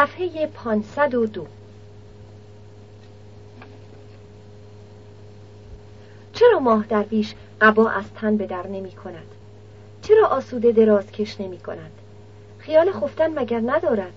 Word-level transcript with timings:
صفحه 0.00 0.46
502 0.46 1.46
چرا 6.32 6.58
ماه 6.58 6.86
درویش 6.86 7.34
قبا 7.60 7.90
از 7.90 8.04
تن 8.14 8.36
به 8.36 8.46
در 8.46 8.66
نمی 8.66 8.92
کند؟ 8.92 9.26
چرا 10.02 10.26
آسوده 10.26 10.72
دراز 10.72 11.12
کش 11.12 11.40
نمی 11.40 11.58
کند؟ 11.58 11.90
خیال 12.58 12.92
خفتن 12.92 13.38
مگر 13.38 13.60
ندارد؟ 13.66 14.12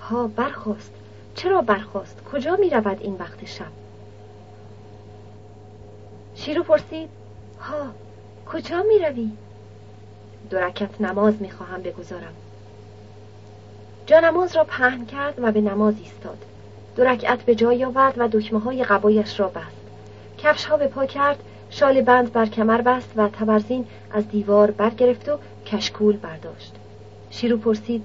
ها 0.00 0.26
برخواست 0.26 0.92
چرا 1.34 1.62
برخواست؟ 1.62 2.22
کجا 2.32 2.56
می 2.56 2.70
رود 2.70 2.98
این 3.00 3.14
وقت 3.14 3.44
شب؟ 3.44 3.72
شیرو 6.34 6.62
پرسید 6.62 7.08
ها 7.60 7.86
کجا 8.52 8.82
می 8.82 8.98
روی؟ 8.98 9.30
درکت 10.50 11.00
نماز 11.00 11.42
می 11.42 11.50
خواهم 11.50 11.82
بگذارم 11.82 12.34
نماز 14.16 14.56
را 14.56 14.64
پهن 14.64 15.06
کرد 15.06 15.34
و 15.38 15.52
به 15.52 15.60
نماز 15.60 15.94
ایستاد. 15.98 16.38
دو 16.96 17.04
رکعت 17.04 17.42
به 17.42 17.54
جای 17.54 17.84
آورد 17.84 18.14
و 18.16 18.28
دکمه 18.28 18.60
های 18.60 18.84
قبایش 18.84 19.40
را 19.40 19.48
بست. 19.48 19.80
کفش 20.38 20.64
ها 20.64 20.76
به 20.76 20.86
پا 20.86 21.06
کرد 21.06 21.42
شال 21.70 22.02
بند 22.02 22.32
بر 22.32 22.46
کمر 22.46 22.80
بست 22.80 23.12
و 23.16 23.28
تبرزین 23.28 23.86
از 24.12 24.28
دیوار 24.28 24.70
برگرفت 24.70 25.28
و 25.28 25.38
کشکول 25.66 26.16
برداشت. 26.16 26.74
شیرو 27.30 27.56
پرسید 27.56 28.02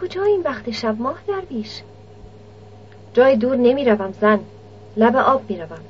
کجا 0.00 0.22
این 0.22 0.42
وقت 0.42 0.70
شب 0.70 1.00
ماه 1.00 1.18
درویش 1.28 1.82
جای 3.14 3.36
دور 3.36 3.56
نمی 3.56 3.84
روم 3.84 4.12
زن 4.20 4.40
لب 4.96 5.16
آب 5.16 5.50
می 5.50 5.58
روم. 5.58 5.80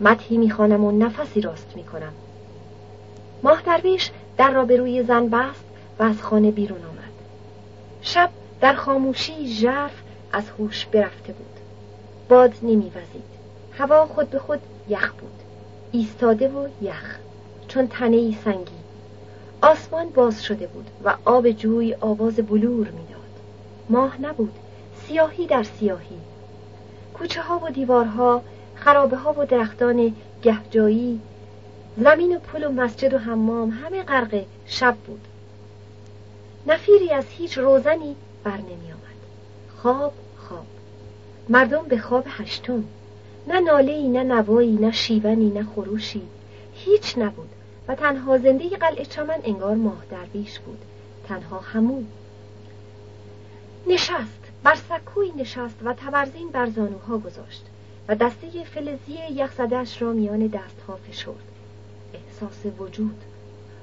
مدهی 0.00 0.36
می 0.36 0.50
خانم 0.50 0.84
و 0.84 0.92
نفسی 0.92 1.40
راست 1.40 1.72
می 1.74 1.84
کنم. 1.84 2.12
ماه 3.42 3.62
درویش 3.62 4.10
در 4.36 4.50
را 4.50 4.64
به 4.64 4.76
روی 4.76 5.02
زن 5.02 5.28
بست 5.28 5.64
و 5.98 6.02
از 6.02 6.22
خانه 6.22 6.50
بیرون 6.50 6.78
آمد. 6.78 7.12
شب 8.02 8.30
در 8.60 8.74
خاموشی 8.74 9.46
ژرف 9.46 10.02
از 10.32 10.50
هوش 10.50 10.86
برفته 10.86 11.32
بود. 11.32 11.60
باد 12.28 12.54
نمیوزید. 12.62 13.36
هوا 13.72 14.06
خود 14.06 14.30
به 14.30 14.38
خود 14.38 14.60
یخ 14.88 15.12
بود. 15.12 15.42
ایستاده 15.92 16.48
و 16.48 16.68
یخ. 16.82 17.18
چون 17.68 17.88
تنه 17.88 18.16
ای 18.16 18.36
سنگی 18.44 18.76
آسمان 19.62 20.08
باز 20.08 20.44
شده 20.44 20.66
بود 20.66 20.86
و 21.04 21.14
آب 21.24 21.50
جوی 21.50 21.94
آواز 21.94 22.36
بلور 22.36 22.86
می‌داد. 22.90 23.16
ماه 23.90 24.20
نبود. 24.20 24.54
سیاهی 25.06 25.46
در 25.46 25.62
سیاهی. 25.62 26.18
کوچه 27.14 27.42
ها 27.42 27.60
و 27.64 27.70
دیوارها 27.70 28.42
خرابه 28.74 29.16
ها 29.16 29.34
و 29.38 29.46
درختان 29.46 30.14
گهجایی 30.42 31.20
زمین 31.96 32.36
و 32.36 32.38
پل 32.38 32.64
و 32.64 32.72
مسجد 32.72 33.14
و 33.14 33.18
حمام 33.18 33.70
همه 33.70 34.02
غرق 34.02 34.44
شب 34.66 34.94
بود. 34.94 35.20
نفیری 36.66 37.10
از 37.10 37.24
هیچ 37.28 37.58
روزنی 37.58 38.16
بر 38.46 38.56
نمی 38.56 38.92
آمد. 38.92 39.20
خواب 39.76 40.12
خواب. 40.36 40.66
مردم 41.48 41.82
به 41.82 41.98
خواب 41.98 42.24
هشتم. 42.28 42.84
نه 43.46 43.60
ناله 43.60 44.08
نه 44.08 44.22
نوایی 44.22 44.72
نه 44.72 44.92
شیونی 44.92 45.50
نه 45.50 45.64
خروشی. 45.64 46.22
هیچ 46.74 47.18
نبود 47.18 47.48
و 47.88 47.94
تنها 47.94 48.38
زنده 48.38 48.68
قلعه 48.68 49.04
چمن 49.04 49.38
انگار 49.44 49.74
ماه 49.74 50.02
درویش 50.10 50.58
بود. 50.58 50.78
تنها 51.28 51.58
همون. 51.58 52.06
نشست. 53.86 54.40
بر 54.62 54.74
سکوی 54.74 55.32
نشست 55.36 55.76
و 55.84 55.92
تبرزین 55.92 56.48
بر 56.48 56.70
زانوها 56.70 57.18
گذاشت 57.18 57.64
و 58.08 58.14
دسته 58.14 58.64
فلزی 58.64 59.18
یخزدهش 59.30 60.02
را 60.02 60.12
میان 60.12 60.46
دستها 60.46 60.96
فشرد. 61.08 61.34
احساس 62.14 62.66
وجود. 62.78 63.16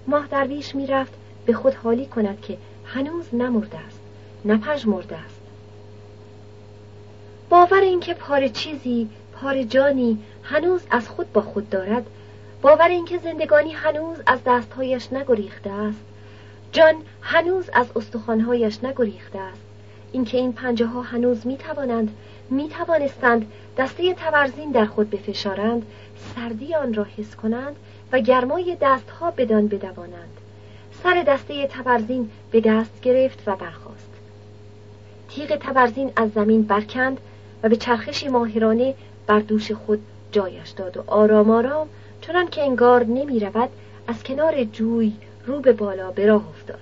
ماه 0.07 0.27
درویش 0.27 0.75
می‌رفت 0.75 1.13
به 1.45 1.53
خود 1.53 1.73
حالی 1.73 2.05
کند 2.05 2.41
که 2.41 2.57
هنوز 2.85 3.35
نمرده 3.35 3.77
است. 3.77 4.02
نپژمرده 4.45 5.15
است. 5.17 5.41
باور 7.49 7.81
اینکه 7.81 8.13
پاره 8.13 8.49
چیزی 8.49 9.09
پاره 9.33 9.65
جانی 9.65 10.19
هنوز 10.43 10.81
از 10.91 11.09
خود 11.09 11.33
با 11.33 11.41
خود 11.41 11.69
دارد 11.69 12.05
باور 12.61 12.87
اینکه 12.87 13.17
زندگانی 13.17 13.71
هنوز 13.71 14.17
از 14.25 14.39
دستهایش 14.45 15.13
نگریخته 15.13 15.69
است. 15.69 15.99
جان 16.71 16.95
هنوز 17.21 17.69
از 17.73 17.87
استخوانهایش 17.95 18.83
نگریخته 18.83 19.39
است. 19.39 19.61
اینکه 20.11 20.37
این 20.37 20.53
پنجه 20.53 20.85
ها 20.85 21.01
هنوز 21.01 21.47
می 21.47 21.57
توانند 21.57 22.15
می 22.49 22.69
توانستند 22.69 23.51
دسته 23.77 24.13
تورزین 24.13 24.71
در 24.71 24.85
خود 24.85 25.09
بفشارند 25.09 25.85
سردی 26.35 26.75
آن 26.75 26.93
را 26.93 27.05
حس 27.17 27.35
کنند 27.35 27.75
و 28.11 28.19
گرمای 28.19 28.77
دستها 28.81 29.31
بدان 29.31 29.67
بدوانند. 29.67 30.37
سر 31.03 31.23
دسته 31.27 31.67
تورزین 31.67 32.29
به 32.51 32.61
دست 32.61 33.01
گرفت 33.01 33.43
و 33.45 33.55
برخاست. 33.55 34.12
تیغ 35.35 35.55
تبرزین 35.55 36.11
از 36.15 36.31
زمین 36.31 36.63
برکند 36.63 37.17
و 37.63 37.69
به 37.69 37.75
چرخشی 37.75 38.27
ماهرانه 38.27 38.95
بر 39.27 39.39
دوش 39.39 39.71
خود 39.71 40.01
جایش 40.31 40.69
داد 40.69 40.97
و 40.97 41.03
آرام 41.07 41.49
آرام 41.49 41.89
چنان 42.21 42.47
که 42.47 42.61
انگار 42.61 43.03
نمی 43.03 43.39
رود 43.39 43.69
از 44.07 44.23
کنار 44.23 44.63
جوی 44.63 45.13
رو 45.45 45.59
به 45.59 45.73
بالا 45.73 46.11
به 46.11 46.25
راه 46.25 46.49
افتاد. 46.49 46.79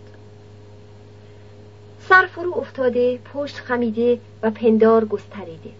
سر 1.99 2.25
فرو 2.25 2.57
افتاده 2.57 3.19
پشت 3.33 3.55
خمیده 3.55 4.19
و 4.41 4.51
پندار 4.51 5.05
گستریده. 5.05 5.71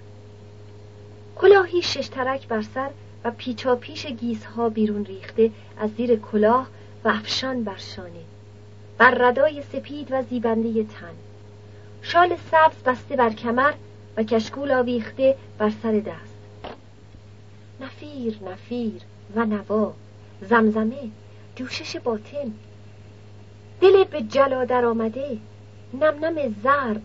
کلاهی 1.36 1.82
ششترک 1.82 2.48
بر 2.48 2.62
سر 2.62 2.90
و 3.24 3.32
پیچا 3.32 3.76
پیش 3.76 4.06
گیزها 4.06 4.70
بیرون 4.70 5.06
ریخته 5.06 5.52
از 5.80 5.90
زیر 5.98 6.16
کلاه 6.16 6.68
و 7.04 7.10
افشان 7.10 7.64
بر 7.64 7.78
شانه. 7.78 8.24
بر 8.98 9.12
ردای 9.12 9.62
سپید 9.62 10.08
و 10.12 10.22
زیبنده 10.22 10.84
تن. 10.84 11.31
شال 12.02 12.38
سبز 12.52 12.84
بسته 12.86 13.16
بر 13.16 13.30
کمر 13.30 13.74
و 14.18 14.24
کشکول 14.24 14.72
آویخته 14.72 15.36
بر 15.58 15.72
سر 15.84 15.92
دست. 15.92 16.76
نفیر 17.82 18.40
نفیر 18.52 19.02
و 19.36 19.46
نوا 19.46 19.94
زمزمه 20.42 21.10
جوشش 21.56 21.98
باطن. 21.98 22.54
دل 23.82 24.04
به 24.04 24.22
جلا 24.22 24.66
در 24.66 24.86
آمده 24.86 25.38
نم 25.94 26.26
نم 26.26 26.56
ضرب 26.64 27.02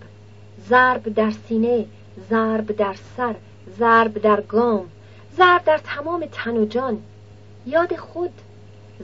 ضرب 0.68 1.14
در 1.14 1.30
سینه 1.30 1.86
ضرب 2.30 2.76
در 2.76 2.96
سر 3.16 3.34
ضرب 3.78 4.18
در 4.18 4.40
گام 4.40 4.90
ضرب 5.36 5.64
در 5.64 5.78
تمام 5.78 6.26
تن 6.32 6.56
و 6.56 6.64
جان. 6.64 7.02
یاد 7.66 7.96
خود 7.96 8.32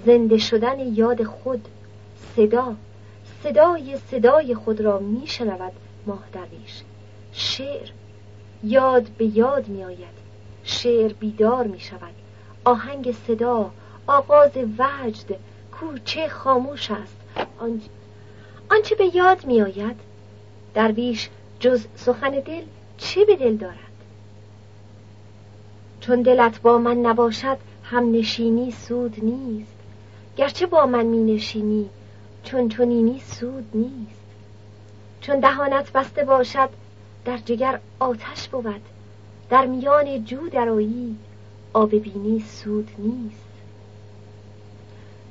زنده 0.07 0.39
شدن 0.39 0.79
یاد 0.79 1.23
خود 1.23 1.69
صدا. 2.37 2.75
صدای 3.43 3.99
صدای 4.11 4.55
خود 4.55 4.81
را 4.81 4.99
می 4.99 5.27
شنود 5.27 5.73
ماه 6.07 6.25
درویش. 6.33 6.83
شعر 7.33 7.89
یاد 8.65 9.03
به 9.03 9.25
یاد 9.39 9.69
می 9.69 9.85
آید 9.85 10.23
شعر 10.65 11.13
بیدار 11.13 11.67
می 11.67 11.81
شود 11.81 12.15
آهنگ 12.65 13.13
صدا 13.27 13.71
آغاز 14.07 14.51
وجد 14.57 15.37
کوچه 15.81 16.29
خاموش 16.29 16.91
است. 16.91 17.17
آنچه 18.71 18.95
به 18.95 19.17
یاد 19.17 19.47
می 19.47 19.63
آید 19.63 19.97
درویش 20.75 21.29
جز 21.61 21.87
سخن 21.97 22.31
دل 22.31 22.63
چه 22.99 23.25
به 23.25 23.37
دل 23.37 23.57
دارد؟ 23.57 23.77
چون 26.01 26.23
دلت 26.23 26.63
با 26.63 26.79
من 26.79 26.97
نباشد 26.97 27.59
هم 27.85 28.13
نشینی 28.13 28.71
سود 28.71 29.25
نیست. 29.25 29.77
گرچه 30.37 30.67
با 30.67 30.87
من 30.87 31.07
می 31.07 31.35
نشینی 31.35 31.91
چون 32.45 32.69
چنینی 32.69 33.21
سود 33.21 33.67
نیست. 33.75 34.23
چون 35.21 35.41
دهانت 35.41 35.93
بسته 35.93 36.25
باشد 36.25 36.69
در 37.25 37.37
جگر 37.37 37.81
آتش 37.99 38.49
بود. 38.49 38.81
در 39.51 39.67
میان 39.67 40.25
جو 40.25 40.49
درایی 40.49 41.17
آب 41.73 41.91
بینی 41.91 42.41
سود 42.41 42.91
نیست. 42.99 43.53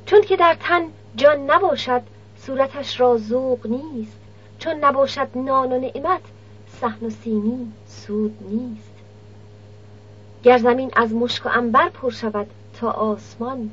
چون 0.06 0.22
که 0.22 0.38
در 0.38 0.58
تن 0.60 0.82
جان 1.16 1.52
نباشد 1.52 2.02
صورتش 2.38 3.00
را 3.00 3.18
ذوق 3.18 3.68
نیست. 3.68 4.18
چون 4.60 4.74
نباشد 4.74 5.28
نان 5.36 5.72
و 5.72 5.80
نعمت 5.80 6.22
صحن 6.82 7.06
و 7.06 7.10
سینی 7.10 7.72
سود 7.88 8.38
نیست. 8.42 8.92
گر 10.44 10.58
زمین 10.58 10.92
از 10.96 11.14
مشک 11.14 11.46
و 11.46 11.50
انبر 11.50 11.90
پر 11.90 12.10
شود 12.10 12.48
تا 12.80 12.92
آسمان 12.92 13.72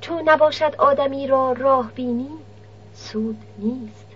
چون 0.00 0.22
نباشد 0.28 0.74
آدمی 0.78 1.26
را 1.26 1.52
راه 1.52 1.92
بینی 1.94 2.30
سود 2.94 3.36
نیست. 3.58 4.06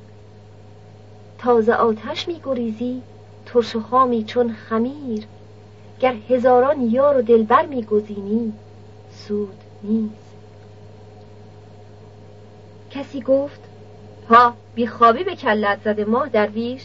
تازه 1.39 1.73
آتش 1.73 2.29
می 2.29 2.41
گریزی 2.45 3.03
ترش 3.47 3.77
و 3.77 3.81
خامی 3.81 4.25
چون 4.25 4.53
خمیر. 4.53 5.27
گر 6.01 6.15
هزاران 6.29 6.81
یار 6.81 7.17
و 7.17 7.23
دلبر 7.23 7.67
می 7.67 7.83
گزینی 7.83 8.53
سود 9.11 9.57
نیست. 9.83 10.33
کسی 12.91 13.21
گفت 13.21 13.61
ها 14.29 14.55
بیخوابی 14.75 15.25
به 15.25 15.37
کلت 15.37 15.81
زده 15.85 16.05
ماه 16.05 16.29
درویش. 16.29 16.83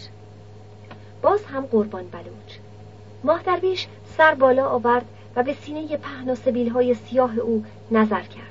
باز 1.22 1.46
هم 1.46 1.66
قربان 1.66 2.08
بلوچ. 2.08 2.58
ماه 3.24 3.44
درویش 3.44 3.88
سر 4.18 4.36
بالا 4.36 4.70
آورد 4.70 5.06
و 5.36 5.44
به 5.44 5.54
سینه 5.54 5.98
پهن 5.98 6.30
و 6.30 6.36
سبیل 6.36 6.70
های 6.70 6.94
سیاه 6.94 7.40
او 7.40 7.66
نظر 7.92 8.22
کرد. 8.22 8.47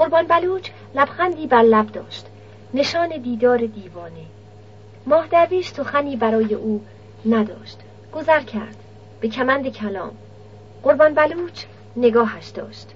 قربان 0.00 0.26
بلوچ 0.26 0.70
لبخندی 0.94 1.46
بر 1.46 1.62
لب 1.62 1.92
داشت. 1.92 2.26
نشان 2.74 3.08
دیدار 3.08 3.58
دیوانه. 3.58 4.24
ماه 5.06 5.26
درویش 5.26 5.68
سخنی 5.68 6.16
برای 6.16 6.54
او 6.54 6.84
نداشت. 7.26 7.78
گذر 8.12 8.40
کرد. 8.40 8.76
به 9.20 9.28
کمند 9.28 9.68
کلام. 9.68 10.10
قربان 10.82 11.14
بلوچ 11.14 11.64
نگاهش 11.96 12.48
داشت. 12.48 12.88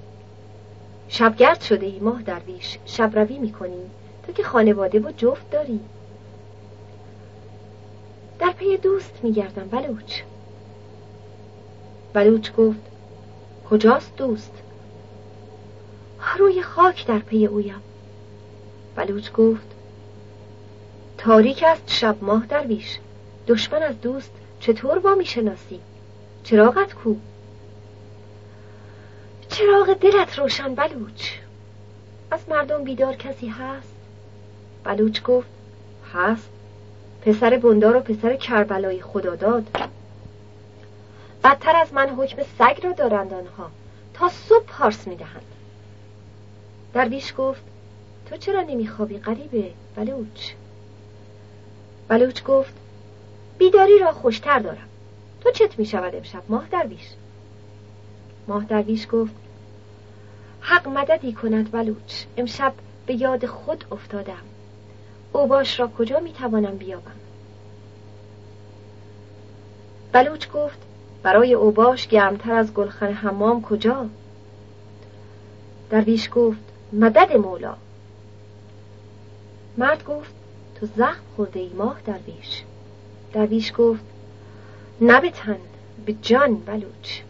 شبگرد 1.08 1.60
شده 1.60 1.86
ای 1.86 1.98
ماه 1.98 2.22
درویش 2.22 2.78
شب 2.86 3.18
روی 3.18 3.38
می‌کنی 3.38 3.90
تو 4.26 4.32
که 4.32 4.42
خانواده 4.42 5.00
و 5.00 5.12
جفت 5.16 5.50
داری. 5.50 5.80
در 8.38 8.50
پی 8.50 8.76
دوست 8.76 9.20
میگردم 9.22 9.68
بلوچ. 9.68 10.20
بلوچ 12.12 12.52
گفت 12.52 12.80
کجاست 13.70 14.16
دوست؟ 14.16 14.63
روی 16.38 16.62
خاک 16.62 17.06
در 17.06 17.19
پی 17.19 17.46
اویم. 17.46 17.82
بلوچ 18.96 19.32
گفت 19.32 19.66
تاریک 21.19 21.62
است 21.66 21.82
شب 21.86 22.25
ماه 22.25 22.46
درویش 22.46 22.98
دشمن 23.48 23.82
از 23.82 24.00
دوست 24.00 24.31
چطور 24.60 24.98
با 24.98 25.14
می‌شناسی 25.14 25.81
چراغت 26.44 26.94
کو؟ 26.94 27.14
چراغ 29.48 29.92
دلت 29.92 30.38
روشن 30.38 30.75
بلوچ. 30.75 31.31
از 32.31 32.48
مردم 32.48 32.84
بیدار 32.84 33.16
کسی 33.16 33.48
هست؟ 33.48 33.94
بلوچ 34.84 35.22
گفت 35.22 35.48
هست. 36.14 36.48
پسر 37.22 37.56
بندار 37.56 37.96
و 37.96 38.00
پسر 38.00 38.37
کربلای 38.37 39.02
خدا 39.02 39.34
داد 39.37 39.66
بدتر 41.44 41.76
از 41.76 41.94
من 41.94 42.08
حکم 42.08 42.42
سگ 42.58 42.84
را 42.84 42.92
دارند 42.92 43.32
آنها. 43.32 43.70
تا 44.14 44.28
صبح 44.28 44.64
پارس 44.66 45.06
می‌دهند 45.06 45.53
درویش 46.94 47.35
گفت 47.38 47.62
تو 48.26 48.37
چرا 48.37 48.62
نمیخوابی 48.62 49.19
قریبه 49.19 49.70
بلوچ. 49.96 50.52
بلوچ 52.08 52.43
گفت 52.43 52.73
بیداری 53.58 53.99
را 53.99 54.12
خوشتر 54.12 54.58
دارم. 54.58 54.88
تو 55.41 55.50
چت 55.50 55.79
می 55.79 55.87
شود 55.87 56.14
امشب؟ 56.14 56.43
ماه 56.49 56.69
درویش. 56.70 57.08
ماه 58.49 58.64
درویش 58.64 59.06
گفت 59.12 59.32
حق 60.61 60.88
مددی 60.88 61.32
کند 61.32 61.70
بلوچ. 61.70 62.25
امشب 62.37 62.73
به 63.06 63.14
یاد 63.14 63.47
خود 63.47 63.85
افتادم. 63.93 64.43
اوباش 65.32 65.81
را 65.81 65.88
کجا 65.99 66.20
می 66.20 66.32
توانم 66.32 66.76
بیابم؟ 66.76 67.17
بلوچ 70.12 70.49
گفت 70.50 70.79
برای 71.23 71.55
اوباش 71.55 72.08
گرمتر 72.08 72.52
از 72.52 72.75
گلخن 72.75 73.12
حمام 73.12 73.62
کجا؟ 73.62 74.06
درویش 75.90 76.31
گفت 76.35 76.74
مدد 76.92 77.36
مولا. 77.36 77.76
مرد 79.78 80.04
گفت 80.04 80.34
تو 80.81 80.86
زخم 80.86 81.22
خورده 81.36 81.60
ای 81.60 81.69
ماه 81.69 82.00
درویش. 82.06 82.62
درویش 83.32 83.72
گفت 83.78 84.04
نه 85.00 85.20
به 85.20 85.31
تن 85.31 85.58
به 86.06 86.14
جان 86.22 86.54
بلوچ. 86.54 87.20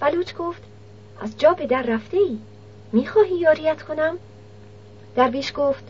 بلوچ 0.00 0.34
گفت 0.34 0.62
از 1.20 1.38
جا 1.38 1.52
به 1.52 1.66
در 1.66 1.82
رفته 1.82 2.16
ای؟ 2.16 2.38
می‌خواهی 2.92 3.36
یاریت 3.36 3.82
کنم؟ 3.82 4.18
درویش 5.16 5.52
گفت 5.56 5.84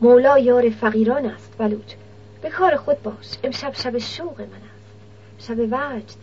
مولا 0.00 0.38
یار 0.38 0.70
فقیران 0.70 1.26
است 1.26 1.52
بلوچ. 1.58 1.94
به 2.42 2.50
کار 2.50 2.76
خود 2.76 3.02
باش. 3.02 3.38
امشب 3.44 3.74
شب 3.74 3.98
شوق 3.98 4.40
من 4.40 4.46
است. 4.46 5.48
شب 5.48 5.58
وجد. 5.58 6.16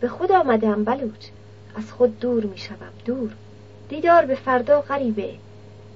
به 0.00 0.08
خود 0.08 0.32
آمدم 0.32 0.84
بلوچ. 0.84 1.26
از 1.76 1.92
خود 1.92 2.20
دور 2.20 2.44
می‌شوم 2.44 2.92
دور. 3.04 3.30
دیدار 3.88 4.26
به 4.26 4.34
فردا 4.34 4.80
غریبه. 4.80 5.34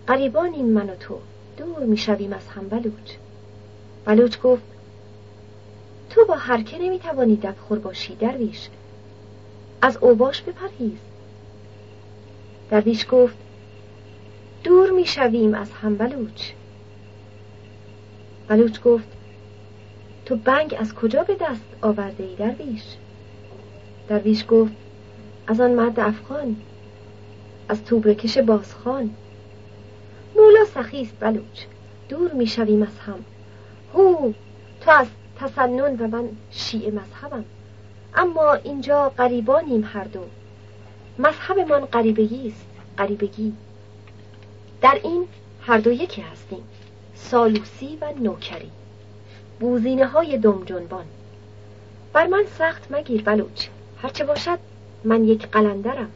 غریبانیم 0.09 0.67
من 0.67 0.91
و 0.91 0.97
تو. 0.97 1.19
دور 1.57 1.85
می‌شویم 1.85 2.33
از 2.33 2.49
هم 2.49 2.69
بلوچ 2.69 3.13
بلوچ 4.05 4.41
گفت 4.41 4.63
تو 6.11 6.25
با 6.25 6.35
هرکه 6.35 6.79
نمی‌توانی 6.79 7.37
دبخور 7.37 7.79
باشی 7.79 8.15
درویش. 8.15 8.69
از 9.83 9.97
اوباش 9.97 10.43
بپرهیز. 10.43 10.99
درویش 12.71 13.07
گفت 13.11 13.37
دور 14.65 14.91
می‌شویم 14.91 15.55
از 15.55 15.71
هم 15.73 15.97
بلوچ 15.97 16.51
بلوچ 18.49 18.81
گفت 18.81 19.09
تو 20.27 20.37
بنگ 20.37 20.77
از 20.79 20.95
کجا 20.95 21.23
به 21.23 21.37
دست 21.41 21.65
آورده 21.83 22.25
ای 22.25 22.35
درویش؟ 22.35 22.83
درویش 24.09 24.45
گفت 24.49 24.73
از 25.47 25.61
آن 25.61 25.71
مرد 25.71 26.01
افغان. 26.01 26.57
از 27.73 27.85
توبرکش 27.85 28.39
بازخان 28.39 29.11
مولا 30.37 30.65
سخیست 30.75 31.13
بلوچ 31.21 31.65
دور 32.09 32.33
می‌شویم 32.33 32.83
از 32.83 32.99
هم. 33.07 33.25
هو 33.95 34.33
تو 34.81 34.91
از 34.91 35.07
تسنن 35.41 35.97
و 35.97 36.07
من 36.07 36.29
شیعه 36.51 36.91
مذهبم. 36.91 37.45
اما 38.15 38.55
اینجا 38.55 39.09
قریبانیم 39.09 39.91
هر 39.93 40.05
دو. 40.05 40.21
مذهبمان 41.19 41.85
قریبگی 41.85 42.49
است 42.49 42.67
قریبگی 42.97 43.53
در 44.81 45.01
این 45.03 45.29
هر 45.61 45.79
دو 45.79 45.93
یکی 45.93 46.21
هستیم 46.21 46.63
سالوسی 47.15 47.99
و 48.01 48.13
نوکری. 48.21 48.71
بوزینه 49.61 50.07
های 50.07 50.39
دم 50.39 50.65
جنبان. 50.65 51.05
بر 52.13 52.27
من 52.27 52.45
سخت 52.59 52.87
مگیر 52.91 53.23
بلوچ 53.23 53.67
هرچه 54.03 54.25
باشد 54.25 54.59
من 55.05 55.25
یک 55.25 55.47
قلندرم. 55.47 56.11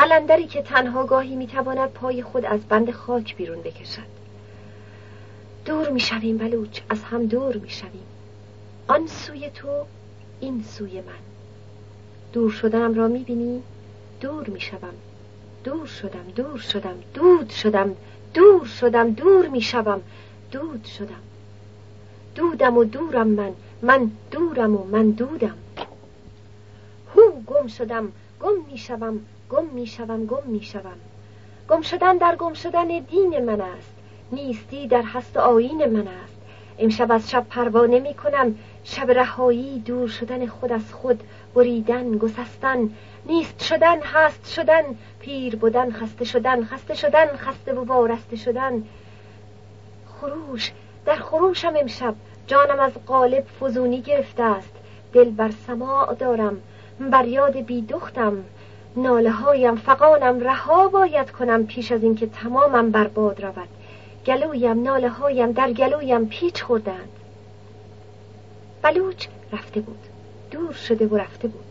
قلندری 0.00 0.46
که 0.46 0.62
تنها 0.62 1.04
گاهی 1.04 1.36
می‌تواند 1.36 1.88
پای 1.88 2.22
خود 2.22 2.44
از 2.44 2.60
بند 2.68 2.90
خاک 2.90 3.36
بیرون 3.36 3.62
بکشد. 3.62 4.10
دور 5.64 5.90
می‌شویم 5.90 6.38
بلوچ 6.38 6.80
از 6.88 7.02
هم 7.02 7.26
دور 7.26 7.56
می‌شویم. 7.56 8.06
آن 8.88 9.06
سوی 9.06 9.50
تو 9.50 9.68
این 10.40 10.62
سوی 10.62 11.00
من. 11.00 11.22
دور 12.32 12.50
شدنم 12.50 12.94
را 12.94 13.08
می‌بینی 13.08 13.62
دور 14.20 14.48
می‌شوم. 14.48 14.94
دور 15.64 15.86
شدم 15.86 16.24
دور 16.36 16.58
شدم 16.58 16.96
دود 17.14 17.50
شدم. 17.50 17.96
دور 18.34 18.64
شدم 18.66 19.10
دور 19.10 19.48
می‌شوم. 19.48 20.00
دود 20.52 20.84
شدم. 20.84 21.22
دودم 22.34 22.76
و 22.76 22.84
دورم 22.84 23.28
من. 23.28 23.52
من 23.82 24.10
دورم 24.30 24.76
و 24.76 24.84
من 24.84 25.10
دودم. 25.10 25.56
هو 27.16 27.30
گم 27.46 27.66
شدم. 27.66 28.12
گم 28.40 28.54
می‌شوم. 28.72 29.20
گم 29.50 29.64
می‌شوم 29.64 30.26
گم 30.26 30.42
می‌شوم. 30.46 30.98
گم 31.68 31.82
شدن 31.82 32.16
در 32.16 32.36
گم 32.36 32.54
شدن 32.54 32.86
دین 32.86 33.44
من 33.44 33.60
است. 33.60 33.92
نیستی 34.32 34.86
در 34.86 35.02
هست 35.02 35.36
آین 35.36 35.84
من 35.84 36.08
است. 36.08 36.36
امشب 36.78 37.12
از 37.12 37.30
شب 37.30 37.46
پروانه 37.50 37.98
می 37.98 38.14
کنم 38.14 38.54
شب 38.84 39.10
رهایی 39.10 39.78
دور 39.78 40.08
شدن 40.08 40.46
خود 40.46 40.72
از 40.72 40.92
خود 40.92 41.22
بریدن 41.54 42.18
گسستن. 42.18 42.90
نیست 43.26 43.62
شدن 43.62 44.00
هست 44.00 44.52
شدن. 44.52 44.84
پیر 45.20 45.56
بودن 45.56 45.92
خسته 45.92 46.24
شدن 46.24 46.64
خسته 46.64 46.94
شدن 46.94 47.36
خسته 47.36 47.72
و 47.72 47.84
وارسته 47.84 48.36
شدن. 48.36 48.84
خروش 50.06 50.72
در 51.06 51.16
خروشم 51.16 51.72
امشب. 51.76 52.14
جانم 52.46 52.80
از 52.80 52.92
قالب 53.06 53.44
فزونی 53.60 54.00
گرفته 54.00 54.42
است. 54.42 54.72
دل 55.12 55.30
بر 55.30 55.50
سماع 55.66 56.14
دارم. 56.14 56.62
بر 57.00 57.24
یاد 57.24 57.56
بی 57.56 57.82
دختم 57.82 58.44
ناله 58.96 59.30
هایم 59.30 59.76
فقانم 59.76 60.40
رها 60.40 60.88
باید 60.88 61.30
کنم 61.30 61.66
پیش 61.66 61.92
از 61.92 62.02
اینکه 62.02 62.26
تمامم 62.26 62.90
برباد 62.90 63.44
رود. 63.44 63.68
گلویم 64.26 64.82
ناله 64.82 65.08
هایم 65.08 65.52
در 65.52 65.72
گلویم 65.72 66.26
پیچ 66.26 66.62
خوردند. 66.62 67.08
بلوچ 68.82 69.26
رفته 69.52 69.80
بود. 69.80 69.98
دور 70.50 70.72
شده 70.72 71.06
و 71.06 71.16
رفته 71.16 71.48
بود. 71.48 71.64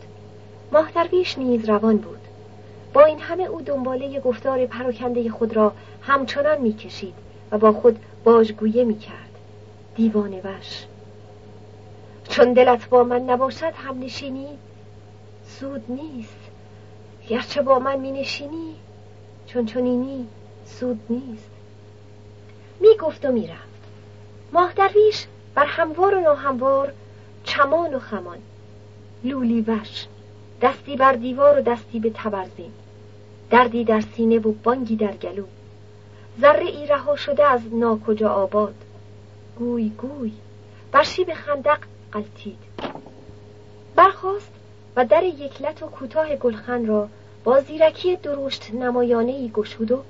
ماه 0.72 0.90
درویش 0.90 1.38
نیز 1.38 1.68
روان 1.68 1.96
بود. 1.96 2.20
با 2.92 3.04
این 3.04 3.20
همه 3.20 3.42
او 3.42 3.60
دنباله 3.62 4.20
گفتار 4.20 4.66
پراکنده 4.66 5.30
خود 5.30 5.56
را 5.56 5.72
همچنان 6.02 6.60
می‌کشید 6.60 7.14
و 7.50 7.58
با 7.58 7.72
خود 7.72 7.98
باجگویه 8.24 8.84
می‌کرد. 8.84 9.30
دیوانه 9.96 10.40
وش. 10.44 10.84
چون 12.28 12.52
دلت 12.52 12.88
با 12.88 13.04
من 13.04 13.20
نباشد 13.20 13.72
هم 13.76 13.98
نشینی 13.98 14.48
سود 15.44 15.84
نیست. 15.88 16.39
گرچه 17.30 17.62
با 17.62 17.78
من 17.78 18.00
می 18.00 18.12
نشینی 18.12 18.74
چون 19.46 19.66
چونینی 19.66 20.26
سود 20.64 21.00
نیست. 21.10 21.50
می 22.80 22.96
گفت 22.96 23.24
و 23.24 23.32
می 23.32 23.46
رفت 23.46 23.80
ماه 24.52 24.72
درویش 24.72 25.26
بر 25.54 25.64
هموار 25.64 26.14
و 26.14 26.20
ناهموار 26.20 26.92
چمان 27.44 27.94
و 27.94 27.98
خمان. 27.98 28.38
لولی 29.24 29.60
وش 29.60 30.06
دستی 30.62 30.96
بر 30.96 31.12
دیوار 31.12 31.58
و 31.58 31.62
دستی 31.62 32.00
به 32.00 32.10
تبرزین. 32.14 32.72
دردی 33.50 33.84
در 33.84 34.00
سینه 34.00 34.38
و 34.38 34.52
بانگی 34.52 34.96
در 34.96 35.12
گلو. 35.12 35.44
ذره 36.40 36.66
ای 36.66 36.86
رها 36.86 37.16
شده 37.16 37.44
از 37.44 37.60
ناکجا 37.74 38.28
آباد. 38.28 38.74
گوی 39.58 39.88
گوی 39.88 40.32
بر 40.92 41.02
شیب 41.02 41.34
خندق 41.34 41.78
قلتید 42.12 42.58
برخواست 43.96 44.52
و 44.96 45.04
در 45.04 45.22
یکلت 45.22 45.82
و 45.82 45.86
کوتاه 45.86 46.36
گلخن 46.36 46.86
را 46.86 47.08
با 47.44 47.60
زیرکی 47.60 48.16
درشت 48.16 48.74
نمایانه 48.74 49.32
ای 49.32 49.48
گشود 49.48 49.92
و 49.92 50.02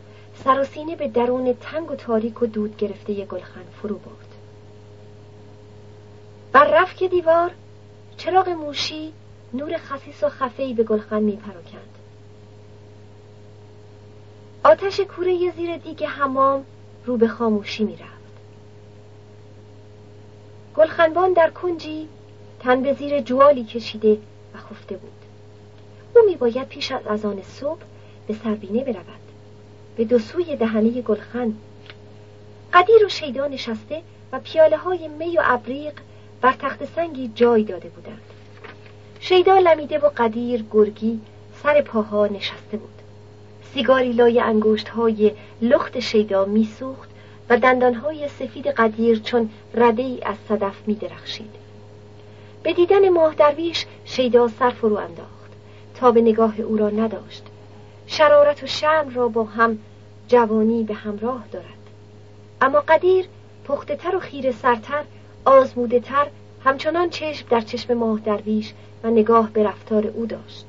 سراسینه 0.44 0.96
به 0.96 1.08
درون 1.08 1.54
تنگ 1.60 1.90
و 1.90 1.96
تاریک 1.96 2.42
و 2.42 2.46
دود 2.46 2.76
گرفته 2.76 3.25
گلخن 3.25 3.64
فرو 3.82 3.99
برد 3.99 4.34
بر 6.52 6.80
رفک 6.82 7.04
دیوار 7.04 7.50
چراغ 8.16 8.49
موشی 8.49 9.12
نور 9.52 9.76
خصیص 9.78 10.22
و 10.22 10.28
خفهی 10.28 10.75
به 10.75 10.84
گلخن 10.84 11.22
می 11.22 11.37
پراکند. 11.37 11.99
آتش 14.64 15.00
کوره 15.00 15.52
زیر 15.56 15.76
دیگ 15.76 16.04
حمام 16.04 16.64
رو 17.06 17.16
به 17.16 17.28
خاموشی 17.28 17.84
می 17.84 17.96
رفت. 17.96 18.10
گلخنبان 20.76 21.32
در 21.32 21.50
کنجی 21.50 22.08
تن 22.60 22.82
به 22.82 22.94
زیر 22.94 23.20
جوالی 23.20 23.64
کشیده 23.64 24.18
و 24.54 24.58
خفته 24.58 24.96
بود 24.96 25.19
او 26.20 26.26
می 26.26 26.36
باید 26.36 26.68
پیش 26.68 26.92
از 26.92 27.06
اذان 27.06 27.42
صبح 27.42 27.80
به 28.26 28.34
سربینه 28.44 28.84
برود. 28.84 29.20
به 29.96 30.04
دو 30.04 30.18
سوی 30.18 30.56
دهنه 30.56 30.90
گلخن. 30.90 31.54
قدیر 32.72 33.04
و 33.06 33.08
شیدا 33.08 33.46
نشسته 33.46 34.02
و 34.32 34.40
پیاله 34.40 34.76
های 34.76 35.08
می 35.08 35.36
و 35.36 35.40
ابریق 35.44 35.92
بر 36.40 36.52
تخت 36.52 36.84
سنگی 36.84 37.30
جای 37.34 37.62
داده 37.62 37.88
بودند. 37.88 38.20
شیدا 39.20 39.58
لمیده 39.58 39.98
و 39.98 40.10
قدیر 40.16 40.64
گرگی 40.72 41.20
سر 41.62 41.80
پاها 41.80 42.26
نشسته 42.26 42.76
بود. 42.76 43.02
سیگاری 43.74 44.12
لای 44.12 44.40
انگشت 44.40 44.88
های 44.88 45.32
لخت 45.62 46.00
شیدا 46.00 46.44
میسوخت 46.44 47.10
و 47.48 47.56
دندانهای 47.56 48.28
سفید 48.28 48.66
قدیر 48.66 49.18
چون 49.18 49.50
رده 49.74 50.02
ای 50.02 50.22
از 50.22 50.36
صدف 50.48 50.74
می 50.86 50.94
درخشید. 50.94 51.54
به 52.62 52.72
دیدن 52.72 53.08
ماه 53.08 53.34
درویش 53.34 53.86
شیدا 54.04 54.48
سر 54.48 54.70
فرو 54.70 54.96
انداخت. 54.96 55.39
تا 56.00 56.11
به 56.11 56.21
نگاه 56.21 56.61
او 56.61 56.76
را 56.76 56.90
نداشت. 56.90 57.42
شرارت 58.07 58.62
و 58.62 58.66
شرم 58.66 59.14
را 59.14 59.28
با 59.28 59.45
هم 59.45 59.78
جوانی 60.28 60.85
به 60.85 60.95
همراه 60.95 61.45
دارد. 61.52 61.66
اما 62.61 62.80
قدیر 62.80 63.26
پخته 63.64 63.97
تر 63.97 64.16
و 64.16 64.21
خیر 64.21 64.52
سرتر 64.52 65.04
آزموده 65.45 66.00
تر 66.00 66.26
همچنان 66.64 67.11
چشم 67.11 67.47
در 67.50 67.61
چشم 67.61 67.95
ماه 67.95 68.21
درویش 68.21 68.73
و 69.04 69.11
نگاه 69.11 69.50
به 69.50 69.62
رفتار 69.62 70.07
او 70.07 70.26
داشت. 70.26 70.66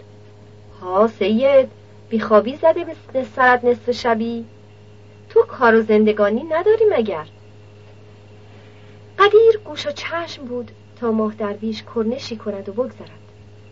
ها 0.81 1.07
سید 1.07 1.69
بیخوابی 2.09 2.55
زده 2.55 2.85
به 3.13 3.23
سرت 3.35 3.63
نصف 3.63 3.91
شبی؟ 3.91 4.45
تو 5.29 5.43
کار 5.43 5.75
و 5.75 5.81
زندگانی 5.81 6.43
نداری 6.43 6.85
مگر؟ 6.91 7.25
قدیر 9.19 9.57
گوش 9.65 9.87
و 9.87 9.91
چشم 9.91 10.45
بود 10.45 10.71
تا 10.99 11.11
ماه 11.11 11.33
درویش 11.33 11.83
کرنشی 11.95 12.35
کند 12.35 12.69
و 12.69 12.73
بگذرد. 12.73 13.20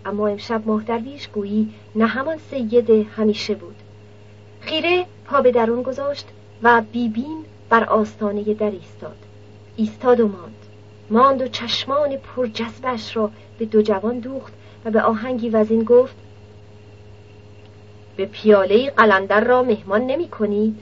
اما 0.10 0.28
امشب 0.28 0.62
ماه 0.66 0.84
درویش 0.84 1.28
گویی 1.28 1.74
نه 1.96 2.06
همان 2.06 2.38
سید 2.52 2.90
همیشه 2.90 3.56
بود. 3.56 3.76
خیره 4.62 5.06
پا 5.26 5.42
به 5.42 5.52
درون 5.52 5.84
گذاشت 5.84 6.28
و 6.64 6.82
بیبین 6.92 7.46
بر 7.70 7.84
آستانه 7.84 8.54
در 8.54 8.72
ایستاد. 8.72 9.18
ایستاد 9.76 10.20
و 10.20 10.28
ماند. 10.28 10.56
ماند 11.10 11.42
و 11.42 11.48
چشمان 11.48 12.18
پر 12.18 12.48
جذبش 12.48 13.16
را 13.16 13.32
به 13.60 13.66
دو 13.66 13.82
جوان 13.82 14.20
دوخت 14.20 14.54
و 14.86 14.92
به 14.92 15.02
آهنگی 15.02 15.50
وزین 15.50 15.84
گفت 15.84 16.16
به 18.16 18.26
پیاله 18.26 18.90
قلندر 18.90 19.44
را 19.44 19.64
مهمان 19.64 20.02
نمی 20.02 20.28
کنید؟ 20.28 20.80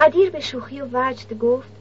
قدیر 0.00 0.30
به 0.30 0.40
شوخی 0.40 0.80
و 0.80 0.86
وجد 0.92 1.38
گفت 1.38 1.72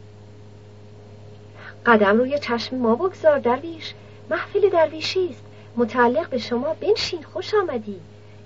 قدم 1.85 2.17
روی 2.17 2.39
چشم 2.39 2.75
ما 2.75 2.95
بگذار 2.95 3.39
درویش 3.39 3.93
محفل 4.29 4.69
درویشی 4.69 5.29
است. 5.29 5.48
متعلق 5.79 6.29
به 6.29 6.37
شما 6.37 6.73
بنشین 6.73 7.23
خوش 7.23 7.53
آمدی. 7.53 7.99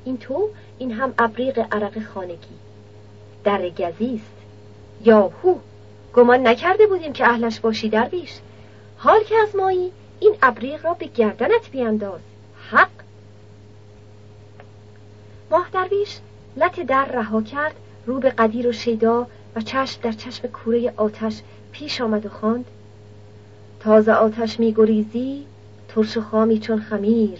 این 0.05 0.17
تو 0.17 0.49
این 0.77 0.91
هم 0.91 1.13
ابریق 1.17 1.59
عرق 1.59 2.03
خانگی. 2.03 2.55
در 3.43 3.69
گزی 3.69 4.15
است. 4.15 4.35
یاهو 5.05 5.55
گمان 6.15 6.47
نکرده 6.47 6.87
بودیم 6.87 7.13
که 7.13 7.25
اهلش 7.25 7.59
باشی 7.59 7.89
درویش. 7.89 8.39
حال 8.97 9.23
که 9.23 9.35
از 9.35 9.55
مایی 9.55 9.91
این 10.19 10.35
ابریق 10.41 10.85
را 10.85 10.93
به 10.93 11.05
گردنت 11.05 11.71
بیانداز 11.71 12.21
حق. 12.71 12.89
ماه 15.51 15.69
درویش 15.73 16.19
لط 16.57 16.79
در 16.79 17.05
رها 17.05 17.41
کرد 17.41 17.75
رو 18.05 18.19
به 18.19 18.29
قدیر 18.29 18.67
و 18.67 18.71
شیدا 18.71 19.27
و 19.55 19.61
چشم 19.61 20.01
در 20.01 20.11
چشم 20.11 20.47
کوره 20.47 20.93
آتش 20.97 21.41
پیش 21.71 22.01
آمد 22.01 22.25
و 22.25 22.29
خواند. 22.29 22.65
تازه 23.79 24.11
آتش 24.11 24.59
می 24.59 24.73
گریزی 24.73 25.45
ترش 25.95 26.17
خامی 26.17 26.59
چون 26.59 26.79
خمیر. 26.79 27.39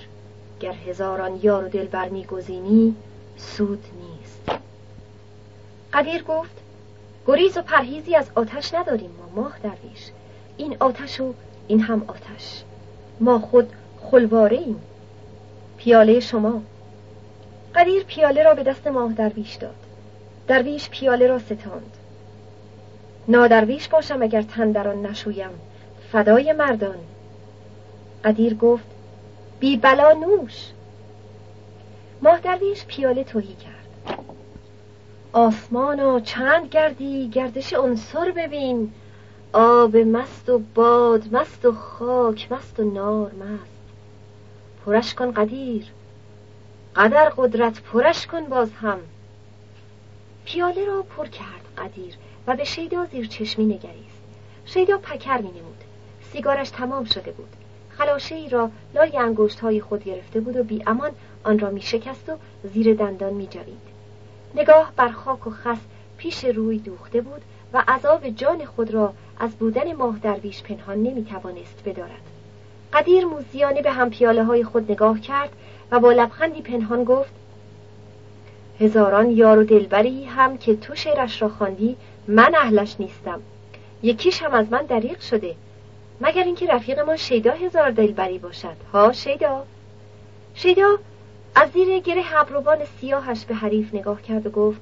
گر 0.60 0.74
هزاران 0.74 1.40
یار 1.44 1.66
و 1.66 1.68
دلبر 1.68 2.10
گزینی 2.10 2.96
سود 3.38 3.84
نیست. 4.02 4.60
قدیر 5.94 6.24
گفت 6.24 6.62
گریز 7.28 7.58
و 7.58 7.62
پرهیزی 7.62 8.16
از 8.16 8.26
آتش 8.36 8.74
نداریم 8.74 9.10
ما 9.10 9.42
ماه 9.42 9.60
درویش. 9.64 10.12
این 10.58 10.78
آتش 10.80 11.22
و 11.22 11.34
این 11.68 11.82
هم 11.82 12.04
آتش. 12.08 12.64
ما 13.20 13.40
خود 13.40 13.70
خلواره 14.12 14.58
ایم 14.58 14.82
پیاله 15.78 16.20
شما. 16.20 16.62
قدیر 17.76 18.04
پیاله 18.04 18.44
را 18.44 18.54
به 18.54 18.64
دست 18.64 18.88
ماه 18.88 19.14
درویش 19.14 19.56
داد. 19.56 19.76
درویش 20.48 20.90
پیاله 20.90 21.28
را 21.28 21.40
ستاند. 21.40 21.98
نادرویش 23.28 23.88
باشم 23.88 24.22
اگر 24.22 24.42
تن 24.42 24.72
در 24.72 24.88
آن 24.88 25.06
نشویم. 25.06 25.50
فدای 26.12 26.54
مردان. 26.54 26.96
قدیر 28.24 28.54
گفت 28.54 28.86
بی 29.60 29.78
بلا 29.78 30.12
نوش. 30.12 30.68
ماه 32.22 32.40
درویش 32.40 32.86
پیاله 32.86 33.24
توهی 33.24 33.56
کرد. 33.56 34.20
آسمانا 35.34 36.20
چند 36.20 36.70
گردی 36.70 37.30
گردش 37.30 37.74
عنصر 37.74 38.32
ببین. 38.32 38.94
آب 39.54 39.98
مست 39.98 40.50
و 40.50 40.62
باد 40.76 41.34
مست 41.36 41.66
و 41.66 41.72
خاک 41.72 42.52
مست 42.52 42.80
و 42.80 42.84
نار 42.84 43.32
مست. 43.32 43.74
پرش 44.86 45.14
کن 45.14 45.32
قدیر. 45.32 45.86
قدر 46.96 47.30
قدرت 47.38 47.82
پرش 47.82 48.28
کن 48.28 48.46
باز 48.46 48.72
هم. 48.72 49.00
پیاله 50.46 50.86
را 50.86 51.02
پر 51.02 51.28
کرد 51.28 51.66
قدیر 51.78 52.14
و 52.48 52.56
به 52.56 52.64
شیدا 52.64 53.06
زیر 53.06 53.28
چشمی 53.28 53.66
نگریست. 53.66 54.24
شیدا 54.66 54.98
پکر 54.98 55.38
می 55.38 55.50
نمود. 55.50 55.84
سیگارش 56.32 56.70
تمام 56.70 57.06
شده 57.06 57.32
بود. 57.32 57.63
خلاشه 58.04 58.36
ای 58.36 58.50
را 58.50 58.70
لای 58.96 59.18
انگشت 59.18 59.60
های 59.60 59.82
خود 59.82 60.04
گرفته 60.04 60.40
بود 60.40 60.58
و 60.58 60.64
بی 60.64 60.84
امان 60.88 61.12
آن 61.44 61.60
را 61.60 61.70
می 61.70 61.82
شکست 61.82 62.30
و 62.30 62.38
زیر 62.74 62.96
دندان 62.96 63.34
می 63.34 63.48
جوید. 63.48 63.94
نگاه 64.56 64.92
بر 64.96 65.10
خاک 65.10 65.48
و 65.48 65.50
خس 65.50 65.78
پیش 66.18 66.46
روی 66.46 66.78
دوخته 66.78 67.22
بود 67.22 67.42
و 67.74 67.84
عذاب 67.88 68.30
جان 68.30 68.66
خود 68.66 68.94
را 68.94 69.14
از 69.40 69.52
بودن 69.52 69.94
ماه 69.94 70.20
درویش 70.20 70.64
پنهان 70.64 71.04
نمی 71.04 71.26
توانست 71.26 71.84
بدارد. 71.86 72.22
قدیر 72.94 73.26
موزیانه 73.26 73.82
به 73.82 73.92
هم 73.92 74.10
پیاله 74.10 74.44
های 74.44 74.64
خود 74.64 74.92
نگاه 74.92 75.20
کرد 75.20 75.50
و 75.92 76.00
با 76.00 76.12
لبخندی 76.12 76.62
پنهان 76.62 77.04
گفت 77.04 77.34
هزاران 78.80 79.32
یار 79.32 79.60
و 79.60 79.64
دلبری 79.64 80.24
هم 80.24 80.58
که 80.58 80.76
تو 80.76 80.96
شعرش 80.96 81.42
را 81.42 81.50
خواندی 81.50 81.96
من 82.28 82.56
اهلش 82.56 82.96
نیستم 83.00 83.42
یکیش 84.04 84.44
هم 84.44 84.54
از 84.54 84.72
من 84.72 84.86
دریغ 84.86 85.20
شده 85.20 85.56
مگر 86.22 86.44
اینکه 86.44 86.68
رفیق 86.68 87.00
ما 87.00 87.16
شیدا 87.16 87.52
هزار 87.52 87.92
دلبری 87.92 88.40
باشد. 88.40 88.76
ها 88.94 89.12
شیدا؟ 89.12 89.66
شیدا 90.56 90.98
از 91.56 91.72
زیر 91.72 92.00
گره 92.00 92.24
ابروان 92.36 92.78
سیاهش 93.02 93.46
به 93.46 93.56
حریف 93.56 93.94
نگاه 93.94 94.22
کرد 94.22 94.48
و 94.48 94.50
گفت 94.50 94.82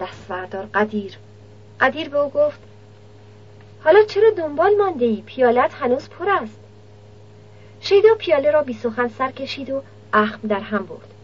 دست 0.00 0.28
بردار 0.28 0.66
قدیر. 0.74 1.18
قدیر 1.80 2.08
به 2.08 2.18
او 2.18 2.30
گفت 2.30 2.58
حالا 3.84 4.02
چرا 4.04 4.30
دنبال 4.30 4.76
مانده 4.76 5.04
ای؟ 5.04 5.22
پیالت 5.26 5.74
هنوز 5.74 6.08
پر 6.08 6.28
است. 6.28 6.60
شیدا 7.80 8.14
پیاله 8.18 8.50
را 8.50 8.62
بی 8.62 8.74
سخن 8.74 9.08
سر 9.08 9.30
کشید 9.30 9.70
و 9.70 9.82
اخم 10.12 10.48
در 10.48 10.60
هم 10.60 10.86
برد. 10.86 11.14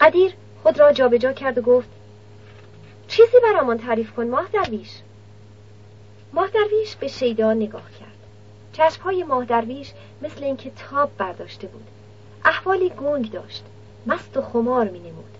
قدیر 0.00 0.34
خود 0.62 0.80
را 0.80 0.92
جابجا 0.92 1.32
کرد 1.32 1.58
و 1.58 1.62
گفت 1.62 1.88
چیزی 3.08 3.36
برامان 3.42 3.78
تعریف 3.78 4.12
کن 4.12 4.26
ماه 4.26 4.48
درویش. 4.52 4.90
ماه 6.32 6.48
درویش 6.50 6.96
به 6.96 7.08
شیدا 7.08 7.54
نگاه 7.54 7.90
کرد. 8.00 8.03
چشمهای 8.74 9.24
ماه 9.24 9.44
درویش 9.44 9.92
مثل 10.22 10.44
اینکه 10.44 10.70
تاب 10.90 11.10
برداشته 11.18 11.66
بود. 11.66 11.86
احوالی 12.44 12.88
گنگ 12.90 13.30
داشت. 13.30 13.64
مست 14.06 14.36
و 14.36 14.42
خمار 14.42 14.88
می 14.88 14.98
نمود 14.98 15.38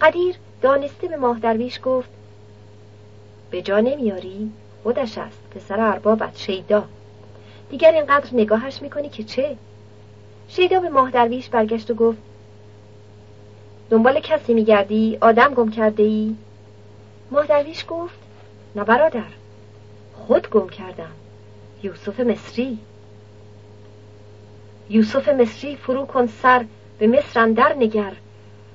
قدیر 0.00 0.36
دانسته 0.62 1.08
به 1.08 1.16
ماه 1.16 1.38
درویش 1.38 1.80
گفت 1.84 2.08
به 3.50 3.62
جا 3.62 3.80
نمیاری 3.80 4.50
خودش 4.82 5.18
است 5.18 5.38
پسر 5.50 5.80
اربابت 5.80 6.36
شیدا. 6.36 6.84
دیگر 7.70 7.92
اینقدر 7.92 8.28
نگاهش 8.32 8.82
می‌کنی 8.82 9.08
که 9.08 9.24
چه؟ 9.24 9.56
شیدا 10.48 10.80
به 10.80 10.88
ماه 10.88 11.10
درویش 11.10 11.48
برگشت 11.48 11.90
و 11.90 11.94
گفت 11.94 12.18
دنبال 13.90 14.20
کسی 14.20 14.54
میگردی؟ 14.54 15.18
آدم 15.20 15.54
گم 15.54 15.70
کرده 15.70 16.02
ای 16.02 16.36
ماه 17.30 17.46
درویش 17.46 17.84
گفت 17.88 18.18
نه 18.76 18.84
برادر 18.84 19.32
خود 20.14 20.50
گم 20.50 20.68
کردم. 20.68 21.12
یوسف 21.82 22.20
مصری. 22.20 22.78
یوسف 24.90 25.28
مصری 25.28 25.76
فرو 25.76 26.06
کن 26.06 26.26
سر 26.26 26.64
به 26.98 27.06
مصر 27.06 27.40
اندر 27.40 27.76
نگر. 27.78 28.12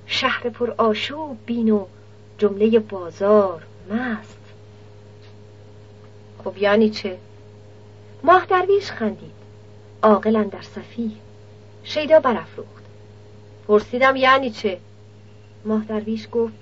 شهر 0.05 0.49
پر 0.49 0.73
آشوب 0.77 1.37
بین 1.45 1.69
و 1.69 1.85
جمله 2.37 2.79
بازار 2.79 3.63
مست. 3.89 4.37
خب 6.43 6.57
یعنی 6.57 6.89
چه؟ 6.89 7.17
ماه 8.23 8.45
درویش 8.45 8.91
خندید. 8.91 9.31
عاقلا 10.03 10.43
در 10.43 10.61
صفی. 10.61 11.11
شیدا 11.83 12.19
برافروخت. 12.19 12.83
پرسیدم 13.67 14.15
یعنی 14.15 14.51
چه؟ 14.51 14.79
ماه 15.65 15.83
درویش 15.83 16.27
گفت 16.31 16.53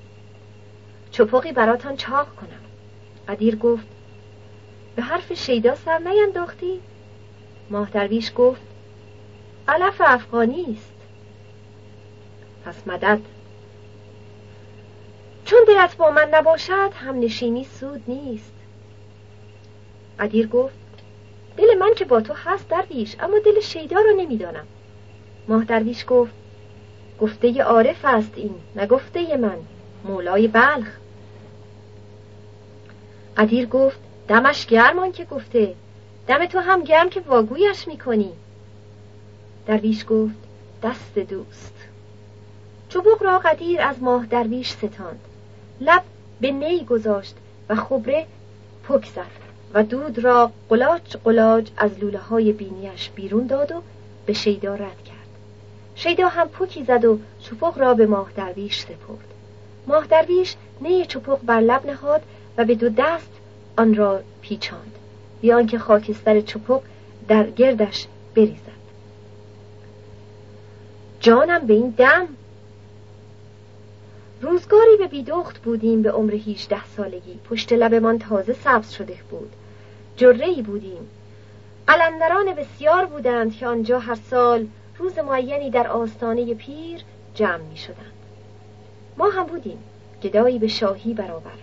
چپقی 1.12 1.51
براتان 1.51 1.96
چاق 1.96 2.36
کنم. 2.36 2.62
قدیر 3.27 3.55
گفت 3.55 3.99
به 4.96 5.01
حرف 5.01 5.34
شیدا 5.34 5.75
سر 5.75 5.98
نینداختی؟ 5.98 6.79
ماه 7.69 7.89
درویش 7.89 8.31
گفت 8.36 8.62
علف 9.67 10.01
افغانی 10.05 10.77
است. 10.77 10.93
پس 12.65 12.88
مدد. 12.88 13.19
چون 15.46 15.60
دلت 15.67 15.98
با 15.98 16.12
من 16.12 16.29
نباشد 16.31 16.91
هم 16.93 17.19
نشینی 17.19 17.63
سود 17.63 18.03
نیست. 18.08 18.53
قدیر 20.19 20.48
گفت 20.48 20.74
دل 21.58 21.77
من 21.79 21.93
که 21.96 22.05
با 22.05 22.22
تو 22.22 22.34
هست 22.34 22.69
درویش 22.69 23.15
اما 23.19 23.39
دل 23.39 23.60
شیدا 23.62 24.00
رو 24.00 24.15
نمی‌دانم. 24.17 24.65
ماه 25.48 25.63
درویش 25.63 26.05
گفت 26.08 26.34
گفته 27.19 27.63
عارف 27.63 28.05
است 28.05 28.31
این 28.36 28.55
نه 28.75 28.88
گفته 28.88 29.38
من. 29.38 29.58
مولای 30.03 30.48
بلخ. 30.48 30.88
قدیر 33.38 33.65
گفت 33.65 34.00
دمش 34.29 34.65
گرمان 34.65 35.12
که 35.12 35.25
گفته. 35.25 35.75
دم 36.27 36.45
تو 36.45 36.59
هم 36.59 36.83
گرم 36.83 37.09
که 37.09 37.19
واگویش 37.19 37.88
می‌کنی. 37.88 38.31
درویش 39.67 40.05
گفت 40.09 40.36
دست 40.83 41.19
دوست. 41.19 41.74
چوبوق 42.89 43.24
را 43.24 43.39
قدیر 43.39 43.81
از 43.81 44.03
ماه 44.03 44.25
درویش 44.25 44.71
ستاند. 44.71 45.19
لب 45.81 46.03
به 46.41 46.51
نی 46.51 46.86
گذاشت 46.86 47.36
و 47.69 47.75
خبره 47.75 48.25
پک 48.88 49.05
زد 49.05 49.31
و 49.74 49.83
دود 49.83 50.19
را 50.19 50.51
قلاج 50.69 51.17
قلاج 51.24 51.71
از 51.77 52.00
لوله 52.00 52.19
های 52.19 52.51
بینیش 52.51 53.09
بیرون 53.09 53.48
داد 53.48 53.71
و 53.71 53.81
به 54.25 54.33
شیدا 54.33 54.75
رد 54.75 55.03
کرد. 55.05 55.29
شیدا 55.95 56.27
هم 56.27 56.48
پوکی 56.48 56.83
زد 56.83 57.05
و 57.05 57.19
چپق 57.41 57.77
را 57.77 57.93
به 57.93 58.05
ماه 58.05 58.31
درویش 58.36 58.81
سپرد. 58.81 59.33
ماه 59.88 60.07
درویش 60.07 60.55
نی 60.81 61.05
چپق 61.05 61.39
بر 61.43 61.59
لب 61.59 61.86
نهاد 61.86 62.21
و 62.57 62.65
به 62.65 62.75
دو 62.75 62.89
دست 62.89 63.38
آن 63.79 63.95
را 63.95 64.21
پیچاند. 64.41 64.95
بیان 65.41 65.67
که 65.67 65.79
خاکستر 65.79 66.41
چپق 66.41 66.81
در 67.27 67.50
گردش 67.50 68.07
بریزد. 68.36 68.79
جانم 71.19 71.67
به 71.67 71.74
این 71.74 71.89
دم. 71.89 72.27
روزگاری 74.41 74.98
به 75.00 75.07
بیدخت 75.07 75.57
بودیم 75.57 76.01
به 76.01 76.12
عمر 76.12 76.33
18 76.33 76.86
سالگی. 76.86 77.39
پشت 77.50 77.74
لبمان 77.74 78.19
تازه 78.19 78.53
سبز 78.53 78.91
شده 78.91 79.17
بود. 79.31 79.51
جره 80.17 80.62
بودیم. 80.62 81.07
قلندران 81.88 82.53
بسیار 82.53 83.05
بودند 83.05 83.55
که 83.55 83.67
آنجا 83.67 84.00
هر 84.00 84.19
سال 84.29 84.67
روز 84.98 85.19
معینی 85.19 85.69
در 85.69 85.88
آستانه 85.88 86.53
پیر 86.53 87.01
جمع 87.36 87.63
می 87.63 87.77
شدند. 87.77 88.13
ما 89.17 89.29
هم 89.29 89.43
بودیم. 89.43 89.83
گدایی 90.24 90.59
به 90.59 90.67
شاهی 90.67 91.13
برابر. 91.13 91.59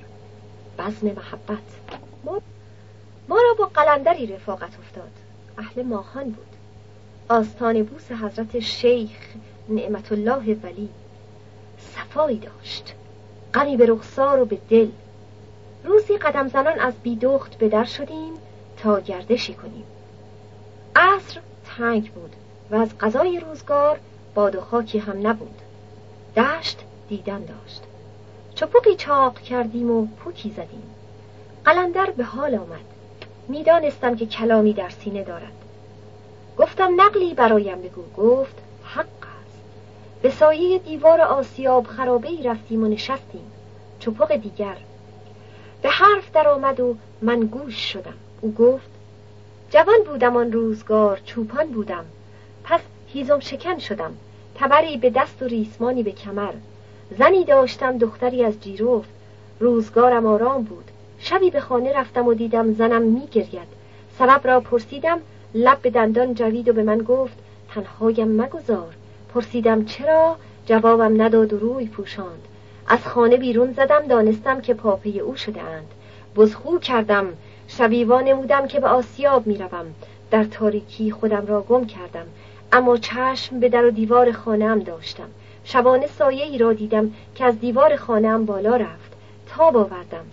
بزم 0.79 1.07
محبت. 1.07 2.06
ما, 2.27 2.41
ما 3.29 3.37
را 3.37 3.55
با 3.59 3.67
قلندری 3.67 4.27
رفاقت 4.27 4.79
افتاد. 4.79 5.11
اهل 5.59 5.83
ماهان 5.83 6.25
بود. 6.25 6.47
آستان 7.29 7.83
بوس 7.83 8.13
حضرت 8.13 8.61
شیخ 8.61 9.35
نعمت 9.69 10.13
الله 10.13 10.55
ولی 10.63 10.89
صفایی 11.79 12.39
داشت. 12.39 12.95
غنی 13.55 13.77
به 13.77 13.87
رخسار 13.87 14.41
و 14.41 14.45
به 14.45 14.59
دل. 14.71 14.89
روزی 15.85 16.17
قدم 16.17 16.49
زنان 16.49 16.79
از 16.79 16.95
بیدخت 17.03 17.59
به 17.59 17.69
در 17.69 17.85
شدیم 17.85 18.33
تا 18.77 19.01
گردشی 19.01 19.55
کنیم. 19.55 19.85
عصر 20.97 21.41
تنگ 21.67 22.13
بود 22.13 22.37
و 22.71 22.75
از 22.75 22.99
غذای 22.99 23.41
روزگار 23.41 23.99
باد 24.35 24.57
و 24.57 24.61
خاکی 24.61 24.99
هم 24.99 25.27
نبود. 25.27 25.63
دشت 26.37 26.85
دیدن 27.09 27.45
داشت. 27.45 27.83
چپوقی 28.55 28.97
چاق 28.97 29.39
کردیم 29.39 29.91
و 29.91 30.07
پوکی 30.07 30.51
زدیم. 30.51 30.96
قلندر 31.67 32.11
به 32.11 32.25
حال 32.25 32.55
آمد. 32.55 32.85
می‌دانستم 33.49 34.17
که 34.17 34.27
کلامی 34.27 34.73
در 34.73 34.89
سینه 34.89 35.25
دارد. 35.25 35.53
گفتم 36.59 37.01
نقلی 37.01 37.35
برایم 37.35 37.81
بگو. 37.81 38.03
گفت 38.17 38.55
حق 38.85 39.05
است. 39.05 39.59
به 40.23 40.31
سایه 40.31 40.79
دیوار 40.79 41.21
آسیاب 41.21 41.87
خرابه 41.87 42.29
ای 42.29 42.43
رفتیم 42.43 42.85
و 42.85 42.89
نشستیم. 42.89 43.51
چپق 44.01 44.37
دیگر. 44.37 44.77
به 45.83 45.89
حرف 45.89 46.33
در 46.33 46.49
آمد 46.49 46.81
و 46.81 46.97
من 47.23 47.41
گوش 47.41 47.93
شدم. 47.93 48.15
او 48.41 48.55
گفت 48.55 48.91
جوان 49.71 50.03
بودم 50.07 50.37
آن 50.37 50.53
روزگار 50.53 51.21
چوپان 51.25 51.67
بودم. 51.67 52.05
پس 52.65 52.81
هیزم 53.13 53.41
شکن 53.41 53.79
شدم. 53.79 54.15
تبری 54.55 54.97
به 54.97 55.11
دست 55.11 55.43
و 55.43 55.47
ریسمانی 55.47 56.03
به 56.03 56.13
کمر. 56.13 56.53
زنی 57.19 57.45
داشتم 57.45 57.99
دختری 57.99 58.45
از 58.45 58.61
جیروفت 58.61 59.09
روزگارم 59.61 60.27
آرام 60.27 60.63
بود. 60.63 60.91
شبی 61.29 61.51
به 61.51 61.61
خانه 61.61 61.93
رفتم 61.93 62.27
و 62.27 62.35
دیدم 62.35 62.73
زنم 62.73 63.03
میگرید. 63.03 63.69
سبب 64.19 64.41
را 64.45 64.61
پرسیدم 64.61 65.19
لب 65.55 65.83
به 65.83 65.91
دندان 65.91 66.35
جوید 66.35 66.69
و 66.69 66.73
به 66.73 66.83
من 66.83 66.99
گفت 66.99 67.35
تنهایم 67.75 68.43
مگذار. 68.43 68.95
پرسیدم 69.35 69.85
چرا؟ 69.85 70.37
جوابم 70.67 71.23
نداد 71.23 71.53
و 71.53 71.59
روی 71.59 71.87
پوشاند. 71.87 72.43
از 72.89 73.07
خانه 73.07 73.37
بیرون 73.37 73.73
زدم 73.73 74.07
دانستم 74.09 74.61
که 74.61 74.75
پاپی 74.75 75.21
او 75.21 75.37
شده 75.37 75.63
اند 75.63 75.87
بزخو 76.37 76.79
کردم. 76.79 77.27
شبیوا 77.69 78.21
نمودم 78.21 78.67
که 78.67 78.81
به 78.81 78.89
آسیاب 78.89 79.47
می‌روم. 79.47 79.95
در 80.31 80.45
تاریکی 80.45 81.11
خودم 81.11 81.47
را 81.47 81.63
گم 81.63 81.87
کردم. 81.87 82.27
اما 82.73 82.97
چشم 82.97 83.61
به 83.61 83.69
در 83.69 83.85
و 83.85 83.91
دیوار 83.91 84.33
خانم 84.33 84.79
داشتم. 84.79 85.29
شبانه 85.65 86.07
سایه 86.07 86.45
ای 86.45 86.59
را 86.59 86.73
دیدم 86.73 87.13
که 87.35 87.45
از 87.45 87.61
دیوار 87.61 87.97
خانم 87.97 88.45
بالا 88.45 88.77
رفت. 88.77 89.13
تا 89.49 89.71
باوردم. 89.71 90.27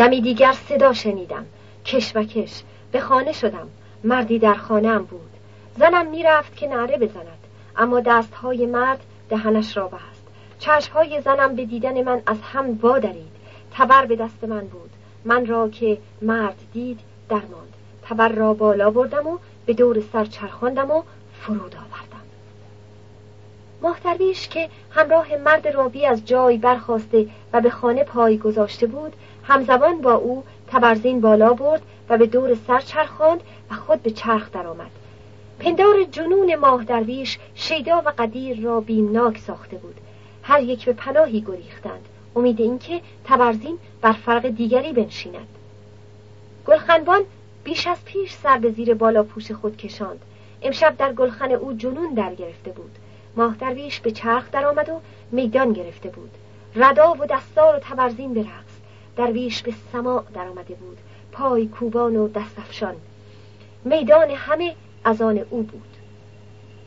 دمی 0.00 0.20
دیگر 0.20 0.52
صدا 0.68 0.92
شنیدم. 0.92 1.46
کش 1.84 2.16
و 2.16 2.22
کش 2.24 2.62
به 2.92 3.00
خانه 3.00 3.32
شدم. 3.32 3.68
مردی 4.04 4.38
در 4.38 4.54
خانم 4.54 5.02
بود. 5.02 5.30
زنم 5.78 6.06
می‌رفت 6.06 6.56
که 6.56 6.68
نعره 6.68 6.96
بزند. 6.96 7.38
اما 7.76 8.00
دستهای 8.00 8.66
مرد 8.66 9.00
دهنش 9.28 9.76
را 9.76 9.88
بست. 9.88 10.26
چشمهای 10.58 11.20
زنم 11.20 11.54
به 11.56 11.64
دیدن 11.64 12.02
من 12.02 12.22
از 12.26 12.36
هم 12.52 12.78
وادرید. 12.82 13.32
تبر 13.72 14.06
به 14.06 14.16
دست 14.16 14.44
من 14.44 14.60
بود. 14.60 14.90
من 15.24 15.46
را 15.46 15.68
که 15.68 15.98
مرد 16.22 16.56
دید 16.72 17.00
درماند. 17.28 17.74
تبر 18.02 18.28
را 18.28 18.54
بالا 18.54 18.90
بردم 18.90 19.26
و 19.26 19.38
به 19.66 19.72
دور 19.72 20.02
سر 20.12 20.24
چرخاندم 20.24 20.90
و 20.90 21.02
فرود 21.40 21.76
آوردم. 21.76 22.24
محترویش 23.82 24.48
که 24.48 24.68
همراه 24.90 25.36
مرد 25.36 25.68
راوی 25.68 26.06
از 26.06 26.26
جای 26.26 26.56
برخواسته 26.56 27.26
و 27.52 27.60
به 27.60 27.70
خانه 27.70 28.04
پای 28.04 28.38
گذاشته 28.38 28.86
بود 28.86 29.12
همزمان 29.50 30.00
با 30.00 30.14
او 30.14 30.44
تبرزین 30.68 31.20
بالا 31.20 31.52
برد 31.52 31.82
و 32.08 32.18
به 32.18 32.26
دور 32.26 32.56
سر 32.66 32.80
چرخاند 32.80 33.40
و 33.70 33.74
خود 33.74 34.02
به 34.02 34.10
چرخ 34.10 34.50
درآمد. 34.52 34.90
پندار 35.58 36.04
جنون 36.04 36.54
ماه 36.54 36.84
درویش 36.84 37.38
شیدا 37.54 38.02
و 38.06 38.12
قدیر 38.18 38.60
را 38.60 38.80
بیمناک 38.80 39.38
ساخته 39.38 39.76
بود. 39.76 39.94
هر 40.42 40.62
یک 40.62 40.84
به 40.84 40.92
پناهی 40.92 41.40
گریختند. 41.40 42.08
امید 42.36 42.60
اینکه 42.60 43.00
تبرزین 43.24 43.78
بر 44.00 44.12
فرق 44.12 44.48
دیگری 44.48 44.92
بنشیند. 44.92 45.48
گلخنبان 46.66 47.22
بیش 47.64 47.86
از 47.86 48.04
پیش 48.04 48.32
سر 48.32 48.58
به 48.58 48.70
زیر 48.70 48.94
بالا 48.94 49.22
پوش 49.22 49.52
خود 49.52 49.76
کشاند. 49.76 50.20
امشب 50.62 50.96
در 50.96 51.12
گلخن 51.12 51.52
او 51.52 51.72
جنون 51.72 52.14
در 52.14 52.34
گرفته 52.34 52.70
بود. 52.70 52.90
ماه 53.36 53.56
درویش 53.60 54.00
به 54.00 54.10
چرخ 54.10 54.50
درآمد 54.50 54.88
و 54.88 55.00
میدان 55.32 55.72
گرفته 55.72 56.08
بود. 56.08 56.30
ردا 56.76 57.12
و 57.20 57.26
دستار 57.26 57.76
و 57.76 57.78
تبرزین 57.78 58.34
به 58.34 58.42
درویش 59.20 59.62
به 59.62 59.72
سماع 59.92 60.24
درآمده 60.34 60.74
بود. 60.74 60.98
پای 61.32 61.66
کوبان 61.66 62.16
و 62.16 62.28
دستفشان 62.28 62.94
میدان 63.84 64.30
همه 64.30 64.74
از 65.04 65.22
آن 65.22 65.40
او 65.50 65.62
بود. 65.62 65.96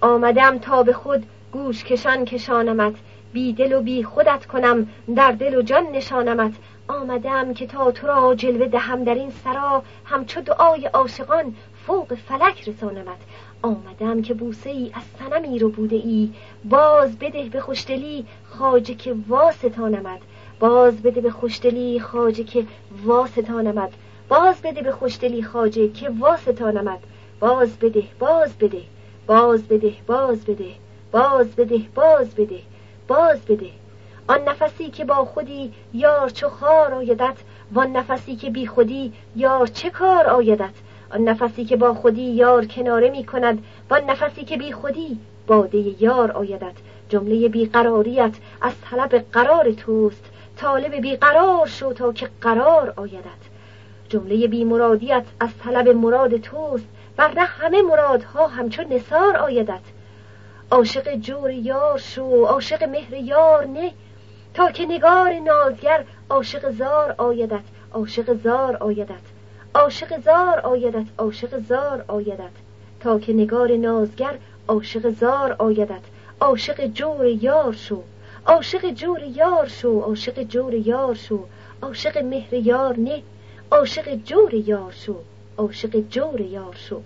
آمدم 0.01 0.57
تا 0.57 0.83
به 0.83 0.93
خود 0.93 1.25
گوش 1.51 1.83
کشان 1.83 2.25
کشانمت. 2.25 2.93
بی 3.33 3.53
دل 3.53 3.73
و 3.73 3.81
بی 3.81 4.03
خودت 4.03 4.45
کنم 4.45 4.87
در 5.15 5.31
دل 5.31 5.55
و 5.55 5.61
جان 5.61 5.83
نشانمت. 5.83 6.53
آمدم 6.87 7.53
که 7.53 7.67
تا 7.67 7.91
تو 7.91 8.07
را 8.07 8.35
جلوه 8.35 8.67
دهم 8.67 9.03
در 9.03 9.15
این 9.15 9.31
سرا 9.43 9.83
همچو 10.05 10.41
دعای 10.41 10.85
عاشقان 10.85 11.55
فوق 11.87 12.15
فلک 12.15 12.69
رسانمت. 12.69 13.19
آمدم 13.61 14.21
که 14.21 14.33
بوسه 14.33 14.69
ای 14.69 14.91
از 14.93 15.03
سنمی 15.19 15.59
رو 15.59 15.69
بوده 15.69 15.95
ای. 15.95 16.33
باز 16.65 17.19
بده 17.19 17.43
به 17.43 17.59
خوشدلی 17.59 18.25
خاجه 18.43 18.93
که 18.93 19.15
واستانمد 19.27 20.21
باز 20.59 21.01
بده 21.01 21.21
به 21.21 21.31
خوشدلی 21.31 21.99
خاجه 21.99 22.43
که 22.43 22.65
واستانمد 23.05 23.91
باز 24.29 24.61
بده 24.61 24.81
به 24.81 24.91
خوشدلی 24.91 25.43
خاجه 25.43 25.89
که 25.89 26.09
واستانمد 26.19 26.99
باز 27.39 27.77
بده 27.77 28.03
باز 28.19 28.53
بده. 28.57 28.81
باز 29.27 29.67
بده 29.67 29.93
باز 30.07 30.45
بده. 30.45 30.65
باز 31.11 31.47
بده 31.47 31.81
باز 31.95 32.35
بده. 32.35 32.59
باز 33.07 33.45
بده. 33.45 33.69
آن 34.27 34.41
نفسی 34.41 34.89
که 34.89 35.05
با 35.05 35.25
خودی 35.25 35.73
یار 35.93 36.29
چو 36.29 36.49
خار 36.49 36.93
آیدت. 36.93 37.37
وان 37.73 37.91
نفسی 37.91 38.35
که 38.35 38.49
بی 38.49 38.67
خودی 38.67 39.13
یار 39.35 39.67
چه 39.67 39.89
کار 39.89 40.27
آیدت؟ 40.27 40.73
آن 41.13 41.21
نفسی 41.21 41.65
که 41.65 41.75
با 41.75 41.93
خودی 41.93 42.21
یار 42.21 42.65
کناره 42.65 43.09
می 43.09 43.25
کند 43.25 43.63
و 43.89 43.93
آن 43.93 44.09
نفسی 44.09 44.43
که 44.43 44.57
بی 44.57 44.71
خودی 44.71 45.19
باده 45.47 46.03
یار 46.03 46.31
آیدت. 46.31 46.73
جمله 47.13 47.49
بیقراریت 47.49 48.33
از 48.61 48.73
طلب 48.81 49.25
قرار 49.31 49.71
توست. 49.71 50.25
طالب 50.57 50.95
بیقرار 50.95 51.67
شو 51.67 51.93
تا 51.93 52.13
که 52.13 52.29
قرار 52.41 52.93
آیدت. 52.95 53.43
جمله 54.09 54.47
بیمرادیت 54.47 55.23
از 55.39 55.49
طلب 55.63 55.89
مراد 55.89 56.37
توست 56.37 56.87
ورنه 57.17 57.41
همه 57.41 57.81
مرادها 57.81 58.47
همچون 58.47 58.85
نسار 58.93 59.37
آیدت. 59.37 59.81
عاشق 60.71 61.15
جور 61.15 61.51
یار 61.51 61.97
شو 61.97 62.45
عاشق 62.45 62.83
مهر 62.83 63.13
یار 63.13 63.65
نه. 63.65 63.91
تا 64.53 64.71
که 64.71 64.85
نگار 64.85 65.33
نازگر 65.33 66.03
عاشق 66.29 66.71
زار 66.71 67.15
آیدت 67.17 67.63
عاشق 67.93 68.33
زار 68.43 68.75
آیدت. 68.75 69.25
عاشق 69.75 70.19
زار 70.19 70.59
آیدت 70.59 71.05
عاشق 71.17 71.59
زار 71.59 72.05
آیدت. 72.07 72.55
تا 72.99 73.19
که 73.19 73.33
نگار 73.33 73.77
نازگر 73.77 74.37
عاشق 74.67 75.09
زار 75.09 75.55
آیدت. 75.59 76.12
عاشق 76.43 76.85
جور 76.85 77.25
یار 77.25 77.73
شو. 77.73 78.03
عاشق 78.47 78.89
جور 78.89 79.23
یار 79.23 79.67
شو 79.67 79.99
عاشق 79.99 80.43
جور 80.43 80.73
یار 80.73 81.13
شو. 81.15 81.39
عاشق 81.81 82.17
مهر 82.17 82.53
یار 82.53 82.99
نه 82.99 83.21
عاشق 83.71 84.15
جور 84.15 84.53
یار 84.53 84.91
شو. 84.91 85.15
عاشق 85.57 85.95
جور 86.09 86.41
یار 86.41 86.75
شو. 86.75 87.01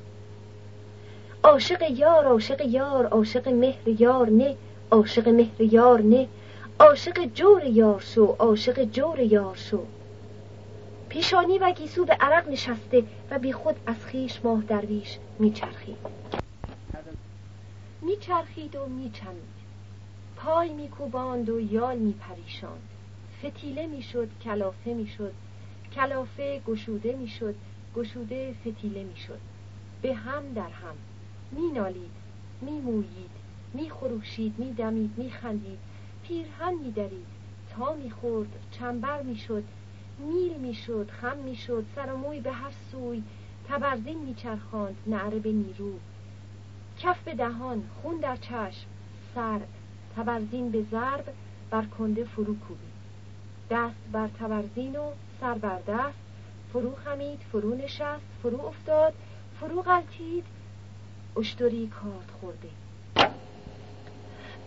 عاشق 1.43 1.81
یار 1.81 2.25
عاشق 2.25 2.61
یار 2.61 3.05
عاشق 3.05 3.47
مهر 3.47 4.01
یار 4.01 4.29
نه 4.29 4.55
عاشق 4.91 5.27
مهر 5.29 5.61
یار 5.61 6.01
نه. 6.01 6.27
عاشق 6.79 7.25
جور 7.33 7.63
یار 7.63 7.99
شو 7.99 8.35
عاشق 8.39 8.83
جور 8.83 9.19
یار 9.19 9.55
شو. 9.55 9.79
پیشانی 11.09 11.59
و 11.59 11.71
گیسو 11.71 12.05
به 12.05 12.13
عرق 12.19 12.49
نشسته 12.49 13.03
و 13.31 13.39
بی 13.39 13.53
خود 13.53 13.75
از 13.85 14.05
خیش 14.05 14.39
ماه 14.43 14.61
درویش 14.61 15.17
میچرخید 15.39 15.97
میچرخید 18.07 18.75
و 18.75 18.85
میچمید. 18.85 19.57
پای 20.35 20.73
میکوباند 20.73 21.49
و 21.49 21.59
یال 21.59 21.97
میپریشاند. 21.97 22.89
فتیله 23.39 23.87
می‌شد 23.87 24.29
کلافه 24.43 24.93
می‌شد. 24.93 25.33
کلافه 25.95 26.61
گشوده 26.67 27.15
می‌شد 27.15 27.55
گشوده 27.95 28.55
فتیله 28.61 29.03
می‌شد. 29.03 29.39
به 30.01 30.13
هم 30.13 30.53
در 30.53 30.69
هم 30.69 30.95
مینالید 31.51 32.11
میمویید 32.61 33.31
میخروشید 33.73 34.59
میدمید 34.59 35.13
میخندید. 35.17 35.79
پیرهن 36.27 36.73
میدرید 36.85 37.27
تا 37.69 37.93
می‌خورد 37.93 38.49
چنبر 38.71 39.21
می‌شد 39.21 39.63
میل 40.19 40.57
می‌شد 40.57 41.09
خم 41.21 41.37
می‌شد. 41.37 41.85
سر 41.95 42.13
و 42.13 42.17
موی 42.17 42.39
به 42.39 42.51
هر 42.51 42.71
سوی 42.91 43.23
تبرزین 43.67 44.23
میچرخاند 44.23 44.97
نعره 45.07 45.39
به 45.39 45.51
نیرو. 45.51 45.93
کف 46.99 47.23
به 47.25 47.33
دهان 47.33 47.83
خون 48.01 48.17
در 48.17 48.35
چشم 48.35 48.87
سر. 49.35 49.59
تبرزین 50.15 50.71
به 50.71 50.83
ضرب 50.91 51.25
بر 51.69 51.85
کنده 51.85 52.23
فرو 52.23 52.45
کوبید. 52.45 52.97
دست 53.69 53.95
بر 54.11 54.27
تبرزین 54.39 54.95
و 54.95 55.03
سر 55.41 55.53
بر 55.53 55.79
دست. 55.87 56.17
فرو 56.73 56.95
خمید 57.05 57.39
فرو 57.51 57.75
نشست 57.75 58.21
فرو 58.43 58.65
افتاد 58.65 59.13
فرو 59.59 59.81
غلطید 59.81 60.43
اشتری 61.37 61.91
کارد 62.01 62.31
خورده. 62.41 62.69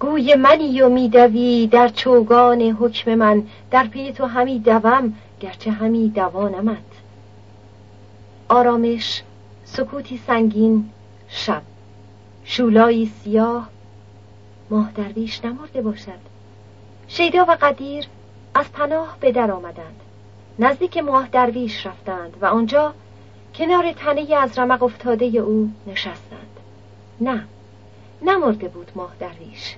گوی 0.01 0.35
منی 0.35 0.83
و 0.83 0.89
میدوی 0.89 1.67
در 1.67 1.89
چوگان 1.89 2.61
حکم 2.61 3.15
من. 3.15 3.47
در 3.71 3.87
پی 3.87 4.13
تو 4.13 4.27
همی 4.27 4.59
دوم 4.59 5.15
گرچه 5.41 5.71
همی 5.71 6.09
دوانمت. 6.09 6.79
آرامش 8.49 9.23
سکوتی 9.65 10.21
سنگین 10.27 10.91
شب. 11.29 11.63
شولایی 12.53 13.13
سیاه 13.25 13.69
ماه 14.71 14.93
درویش 14.93 15.45
نمرده 15.45 15.83
باشد. 15.83 16.19
شیدا 17.09 17.45
و 17.49 17.57
قدیر 17.61 18.07
از 18.55 18.73
پناه 18.73 19.17
به 19.21 19.33
در 19.33 19.51
آمدند. 19.51 20.01
نزدیک 20.59 20.99
ماه 20.99 21.29
درویش 21.29 21.87
رفتند 21.87 22.37
و 22.41 22.47
آنجا 22.47 22.95
کنار 23.55 23.93
تنه 23.93 24.35
از 24.35 24.59
رمق 24.59 24.83
افتاده 24.83 25.27
او 25.27 25.71
نشستند. 25.87 26.61
نه 27.21 27.45
نمرده 28.23 28.69
بود 28.69 28.91
ماه 28.95 29.13
درویش. 29.21 29.77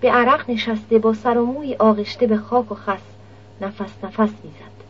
به 0.00 0.10
عرق 0.10 0.50
نشسته 0.50 0.98
با 0.98 1.14
سر 1.14 1.38
و 1.38 1.46
موی 1.46 1.74
آغشته 1.74 2.26
به 2.26 2.36
خاک 2.36 2.72
و 2.72 2.74
خس 2.74 3.02
نفس 3.60 4.04
نفس 4.04 4.32
می‌زد. 4.44 4.80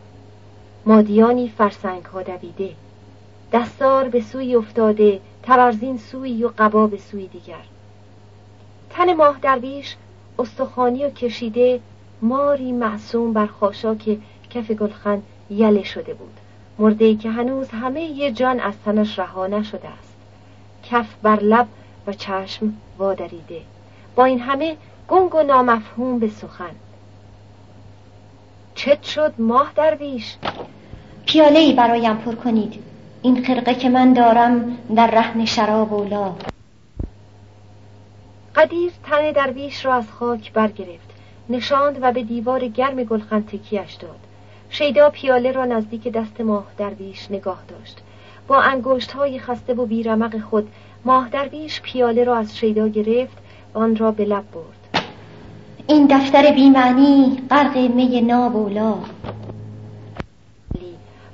مادیانی 0.85 1.49
فرسنگ 1.57 2.05
ها 2.05 2.23
دویده. 2.23 2.69
دستار 3.53 4.09
به 4.09 4.21
سوی 4.21 4.55
افتاده 4.55 5.21
تبرزین 5.43 5.97
سوی 5.97 6.43
و 6.43 6.51
قبا 6.57 6.87
به 6.87 6.97
سوی 6.97 7.27
دیگر. 7.27 7.63
تن 8.89 9.13
ماه 9.13 9.39
درویش 9.41 9.95
استخوانی 10.39 11.05
و 11.05 11.09
کشیده 11.09 11.79
ماری 12.21 12.71
معصوم 12.71 13.33
بر 13.33 13.45
خاشاک 13.45 14.17
کف 14.49 14.71
گلخن 14.71 15.21
یله 15.49 15.83
شده 15.83 16.13
بود. 16.13 16.33
مرده 16.79 17.15
که 17.15 17.29
هنوز 17.29 17.69
همه 17.69 18.01
یه 18.01 18.31
جان 18.31 18.59
از 18.59 18.73
تنش 18.85 19.19
رها 19.19 19.47
نشده 19.47 19.87
است. 19.87 20.15
کف 20.83 21.15
بر 21.21 21.39
لب 21.39 21.67
و 22.07 22.13
چشم 22.13 22.73
وادریده. 22.97 23.61
با 24.15 24.25
این 24.25 24.39
همه 24.39 24.77
گنگ 25.07 25.35
و 25.35 25.43
نامفهوم 25.43 26.19
به 26.19 26.29
سخن. 26.29 26.75
چت 28.75 29.03
شد 29.03 29.33
ماه 29.37 29.71
درویش. 29.75 30.35
پیاله 31.25 31.59
ای 31.59 31.73
برایم 31.73 32.17
پر 32.17 32.35
کنید. 32.35 32.90
این 33.23 33.43
خرقه 33.43 33.75
که 33.75 33.89
من 33.89 34.13
دارم 34.13 34.77
در 34.95 35.11
رهن 35.11 35.45
شراب 35.45 35.93
اولا. 35.93 36.31
قدیر 38.55 38.91
تن 39.03 39.31
درویش 39.31 39.85
را 39.85 39.93
از 39.93 40.11
خاک 40.11 40.53
برگرفت. 40.53 41.11
نشاند 41.49 41.97
و 42.01 42.11
به 42.11 42.23
دیوار 42.23 42.67
گرم 42.67 43.03
گلخن 43.03 43.41
تکیش 43.41 43.93
داد. 43.93 44.19
شیدا 44.69 45.09
پیاله 45.09 45.51
را 45.51 45.65
نزدیک 45.65 46.07
دست 46.07 46.41
ماه 46.41 46.65
درویش 46.77 47.31
نگاه 47.31 47.59
داشت. 47.67 47.97
با 48.47 48.61
انگشت 48.61 49.11
های 49.11 49.39
خسته 49.39 49.73
و 49.73 49.85
بیرمق 49.85 50.39
خود 50.39 50.67
ماه 51.05 51.29
درویش 51.29 51.81
پیاله 51.81 52.23
را 52.23 52.37
از 52.37 52.57
شیدا 52.57 52.87
گرفت 52.87 53.37
و 53.73 53.79
آن 53.79 53.95
را 53.95 54.11
به 54.11 54.25
لب 54.25 54.43
برد. 54.53 55.05
این 55.87 56.07
دفتر 56.07 56.51
بیمعنی 56.51 57.43
غرق 57.49 57.77
می 57.77 58.21
نابولا 58.21 58.95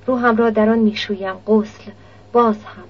روحم 0.07 0.35
را 0.37 0.49
در 0.49 0.69
آن 0.69 0.79
می‌شویم 0.79 1.35
غسل 1.47 1.91
باز 2.33 2.63
هم. 2.63 2.83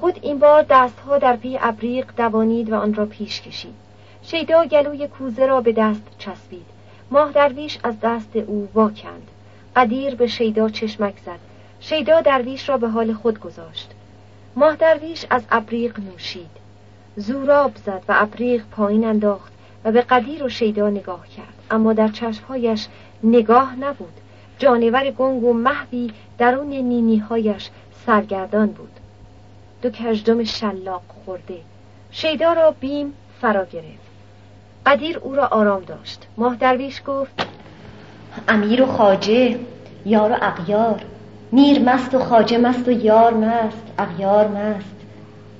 خود 0.00 0.18
این 0.22 0.38
بار 0.38 0.62
دستها 0.70 1.18
در 1.18 1.36
پی 1.36 1.58
ابریق 1.60 2.06
دوانید 2.16 2.72
و 2.72 2.74
آن 2.74 2.94
را 2.94 3.06
پیش 3.06 3.40
کشید. 3.40 3.74
شیدا 4.22 4.64
گلوی 4.64 5.08
کوزه 5.08 5.46
را 5.46 5.60
به 5.60 5.72
دست 5.72 6.02
چسبید. 6.18 6.66
ماه 7.10 7.32
درویش 7.32 7.78
از 7.82 8.00
دست 8.00 8.36
او 8.36 8.68
واکند. 8.74 9.28
قدیر 9.76 10.14
به 10.14 10.26
شیدا 10.26 10.68
چشمک 10.68 11.14
زد. 11.26 11.38
شیدا 11.80 12.20
درویش 12.20 12.68
را 12.68 12.76
به 12.76 12.88
حال 12.88 13.12
خود 13.12 13.40
گذاشت. 13.40 13.90
ماه 14.56 14.76
درویش 14.76 15.26
از 15.30 15.42
ابریق 15.50 16.00
نوشید. 16.00 16.50
زوراب 17.16 17.76
زد 17.76 18.02
و 18.08 18.14
ابریق 18.16 18.64
پایین 18.70 19.04
انداخت 19.04 19.52
و 19.84 19.92
به 19.92 20.02
قدیر 20.02 20.44
و 20.44 20.48
شیدا 20.48 20.90
نگاه 20.90 21.28
کرد. 21.28 21.54
اما 21.70 21.92
در 21.92 22.08
چشمهایش 22.08 22.88
نگاه 23.22 23.76
نبود. 23.76 24.21
جانور 24.62 25.10
گنگ 25.10 25.44
و 25.44 25.52
محوی 25.52 26.10
درون 26.38 26.66
نینیهایش 26.66 27.70
سرگردان 28.06 28.66
بود. 28.66 28.90
دو 29.82 29.90
کژدم 29.90 30.44
شلاق 30.44 31.02
خورده. 31.24 31.58
شیدا 32.10 32.52
را 32.52 32.70
بیم 32.70 33.12
فرا 33.40 33.64
گرفت. 33.64 34.12
قدیر 34.86 35.18
او 35.18 35.34
را 35.34 35.46
آرام 35.46 35.80
داشت. 35.80 36.26
ماه 36.36 36.56
درویش 36.56 37.02
گفت 37.06 37.46
امیر 38.48 38.82
و 38.82 38.86
خاجه 38.86 39.58
یار 40.06 40.32
و 40.32 40.36
اغیار. 40.42 41.04
میر 41.52 41.82
مست 41.82 42.14
و 42.14 42.18
خاجه 42.18 42.58
مست 42.58 42.88
و 42.88 42.90
یار 42.90 43.34
مست 43.34 43.86
اغیار 43.98 44.48
مست. 44.48 44.96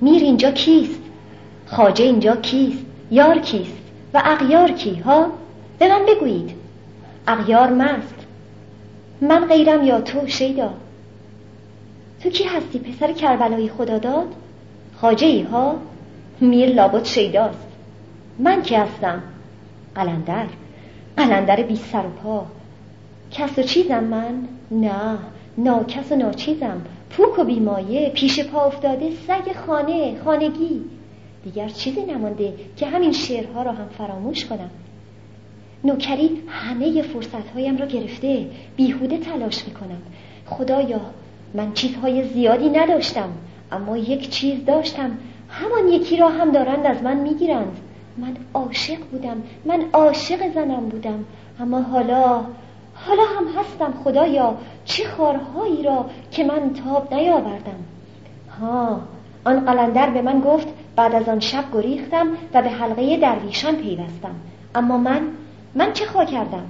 میر 0.01 0.23
اینجا 0.23 0.51
کیست؟ 0.51 1.01
خاجه 1.65 2.05
اینجا 2.05 2.35
کیست؟ 2.35 2.85
یار 3.11 3.39
کیست؟ 3.39 3.77
و 4.13 4.21
اغیار 4.25 4.71
کی 4.71 4.95
ها؟ 4.95 5.27
به 5.79 5.87
من 5.87 6.05
بگویید. 6.05 6.55
اغیار 7.27 7.69
مست. 7.69 8.22
من 9.23 9.45
غیرم 9.45 9.83
یا 9.83 10.01
تو 10.01 10.27
شیدا. 10.27 10.73
تو 12.23 12.29
کی 12.29 12.43
هستی 12.43 12.79
پسر 12.79 13.11
کربلایی 13.11 13.69
خدا 13.69 13.97
داد 13.97 14.27
خاجه 14.95 15.27
ای 15.27 15.41
ها؟ 15.41 15.75
میر 16.41 16.69
لابد 16.69 17.03
شیداست. 17.03 17.67
من 18.39 18.61
کی 18.61 18.75
هستم؟ 18.75 19.23
قلندر. 19.95 20.45
قلندر 21.17 21.63
بی 21.63 21.75
سر 21.75 22.05
و 22.05 22.09
پا. 22.23 22.45
کس 23.31 23.59
و 23.59 23.61
چیزم 23.61 24.03
من؟ 24.03 24.47
نه. 24.71 25.17
ناکس 25.57 26.11
و 26.11 26.15
ناچیزم. 26.15 26.81
پوک 27.09 27.39
و 27.39 27.43
بیمایه 27.43 28.09
پیش 28.09 28.39
پا 28.39 28.65
افتاده 28.65 29.09
سگ 29.27 29.65
خانه 29.67 30.21
خانگی. 30.25 30.81
دیگر 31.43 31.67
چیزی 31.67 32.01
نمانده 32.01 32.53
که 32.77 32.87
همین 32.87 33.11
شعرها 33.11 33.63
را 33.63 33.71
هم 33.71 33.87
فراموش 33.97 34.45
کنم. 34.45 34.69
نوکری 35.83 36.41
همه 36.47 37.01
فرصت 37.01 37.49
هایم 37.55 37.77
را 37.77 37.85
گرفته. 37.85 38.47
بیهوده 38.75 39.17
تلاش 39.17 39.65
می‌کنم. 39.65 40.01
خدایا 40.45 41.01
من 41.53 41.73
چیزهای 41.73 42.27
زیادی 42.27 42.69
نداشتم 42.69 43.29
اما 43.71 43.97
یک 43.97 44.29
چیز 44.29 44.65
داشتم. 44.65 45.17
همان 45.49 45.87
یکی 45.87 46.17
را 46.17 46.29
هم 46.29 46.51
دارند 46.51 46.85
از 46.85 47.03
من 47.03 47.17
می‌گیرند. 47.17 47.77
من 48.17 48.37
عاشق 48.53 48.97
بودم 49.11 49.43
من 49.65 49.83
عاشق 49.93 50.53
زنم 50.53 50.89
بودم. 50.89 51.25
اما 51.59 51.81
حالا 51.81 52.41
حالا 52.93 53.23
هم 53.37 53.59
هستم 53.59 53.93
خدایا. 54.03 54.57
چه 54.85 55.03
خارهایی 55.07 55.83
را 55.83 56.05
که 56.31 56.43
من 56.43 56.73
تاب 56.73 57.13
نیاوردم. 57.13 57.83
ها 58.61 59.01
آن 59.45 59.59
قلندر 59.65 60.09
به 60.09 60.21
من 60.21 60.39
گفت 60.39 60.67
بعد 60.95 61.15
از 61.15 61.29
آن 61.29 61.39
شب 61.39 61.63
گریختم 61.73 62.27
و 62.53 62.61
به 62.61 62.69
حلقه 62.69 63.17
درویشان 63.17 63.75
پیوستم. 63.75 64.35
اما 64.75 64.97
من 64.97 65.21
من 65.75 65.93
چه 65.93 66.05
خواه 66.05 66.25
کردم؟ 66.25 66.69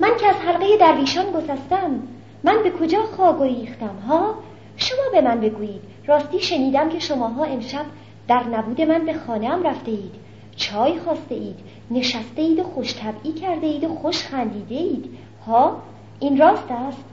من 0.00 0.10
که 0.20 0.26
از 0.26 0.36
حلقه 0.36 0.76
درویشان 0.76 1.24
گسستم 1.32 2.02
من 2.44 2.62
به 2.62 2.70
کجا 2.70 3.02
خواه 3.02 3.38
گریختم 3.38 3.96
ها؟ 4.08 4.34
شما 4.76 5.02
به 5.12 5.20
من 5.20 5.40
بگویید. 5.40 5.80
راستی 6.06 6.40
شنیدم 6.40 6.88
که 6.88 6.98
شماها 6.98 7.44
امشب 7.44 7.84
در 8.28 8.44
نبود 8.44 8.80
من 8.80 9.04
به 9.04 9.14
خانه 9.14 9.68
رفته 9.68 9.90
اید 9.90 10.14
چای 10.56 10.98
خواسته 10.98 11.34
اید 11.34 11.56
نشسته 11.90 12.42
اید 12.42 12.58
و 12.58 12.62
خوش 12.62 12.94
طبعی 12.94 13.32
کرده 13.32 13.66
اید 13.66 13.84
و 13.84 13.88
خوش 13.88 14.22
خندیده 14.22 14.74
اید 14.74 15.18
ها؟ 15.46 15.82
این 16.20 16.38
راست 16.38 16.70
است؟ 16.70 17.04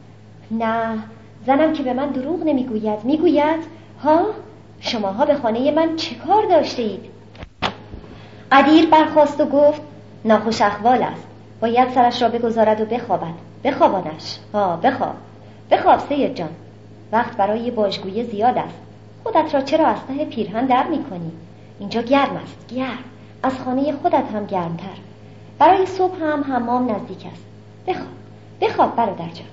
نه. 0.52 1.04
زنم 1.48 1.74
که 1.74 1.84
به 1.84 1.94
من 1.94 2.10
دروغ 2.10 2.44
نمی‌گوید. 2.44 3.04
می‌گوید 3.04 3.60
ها؟ 4.04 4.26
شماها 4.80 5.26
به 5.26 5.36
خانه 5.36 5.72
من 5.72 5.96
چه 5.96 6.16
کار 6.16 6.46
داشته 6.46 6.84
اید 6.84 7.06
قدیر 8.52 8.90
برخواست 8.90 9.42
و 9.42 9.46
گفت 9.46 9.82
ناخوش 10.26 10.62
اخوال 10.62 11.04
است. 11.04 11.28
باید 11.62 11.90
سرش 11.90 12.22
را 12.22 12.30
بگذارد 12.30 12.82
و 12.82 12.86
بخوابد. 12.86 13.34
بخوابانش. 13.64 14.38
ها 14.54 14.76
بخواب. 14.78 15.16
بخواب 15.72 16.00
سید 16.00 16.36
جان. 16.36 16.50
وقت 17.12 17.38
برای 17.38 17.72
باجگویی 17.72 18.24
زیاد 18.24 18.58
است. 18.58 18.82
خودت 19.24 19.56
را 19.56 19.62
چرا 19.62 19.88
از 19.88 19.98
ته 20.08 20.26
پیرهن 20.26 20.66
در 20.66 20.88
می‌کنی؟ 20.88 21.32
اینجا 21.80 22.02
گرم 22.02 22.36
است. 22.44 22.68
گرم. 22.68 23.04
از 23.44 23.60
خانه 23.60 23.92
خودت 23.92 24.26
هم 24.34 24.46
گرمتر. 24.46 24.98
برای 25.60 25.86
صبح 25.86 26.16
هم 26.22 26.44
حمام 26.44 26.92
نزدیک 26.92 27.26
است. 27.26 27.46
بخواب. 27.88 28.08
بخواب 28.62 28.96
برادر 28.96 29.30
جان. 29.30 29.48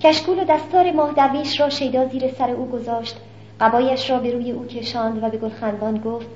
کشکول 0.00 0.38
و 0.38 0.44
دستار 0.44 0.92
ماه 0.92 1.12
درویش 1.12 1.60
را 1.60 1.68
شیدا 1.68 2.06
زیر 2.06 2.28
سر 2.28 2.50
او 2.50 2.66
گذاشت. 2.66 3.16
قبایش 3.60 4.10
را 4.10 4.18
به 4.18 4.30
روی 4.30 4.52
او 4.52 4.66
کشاند 4.66 5.22
و 5.22 5.30
به 5.30 5.38
گلخندان 5.38 5.98
گفت 5.98 6.26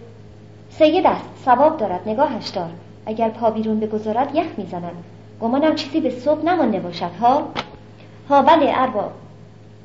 سید 0.70 1.06
است 1.06 1.44
ثواب 1.44 1.76
دارد 1.76 2.08
نگاهش 2.08 2.48
دار. 2.48 2.70
اگر 3.06 3.28
پا 3.28 3.50
بیرون 3.50 3.80
بگذارد 3.80 4.34
یخ 4.34 4.46
می‌زند 4.56 5.04
گمانم 5.40 5.74
چیزی 5.74 6.00
به 6.00 6.10
صبح 6.10 6.44
نمانده 6.44 6.80
باشد 6.80 7.10
ها؟ 7.20 7.48
ها 8.28 8.42
بله 8.42 8.72
ارباب. 8.74 9.12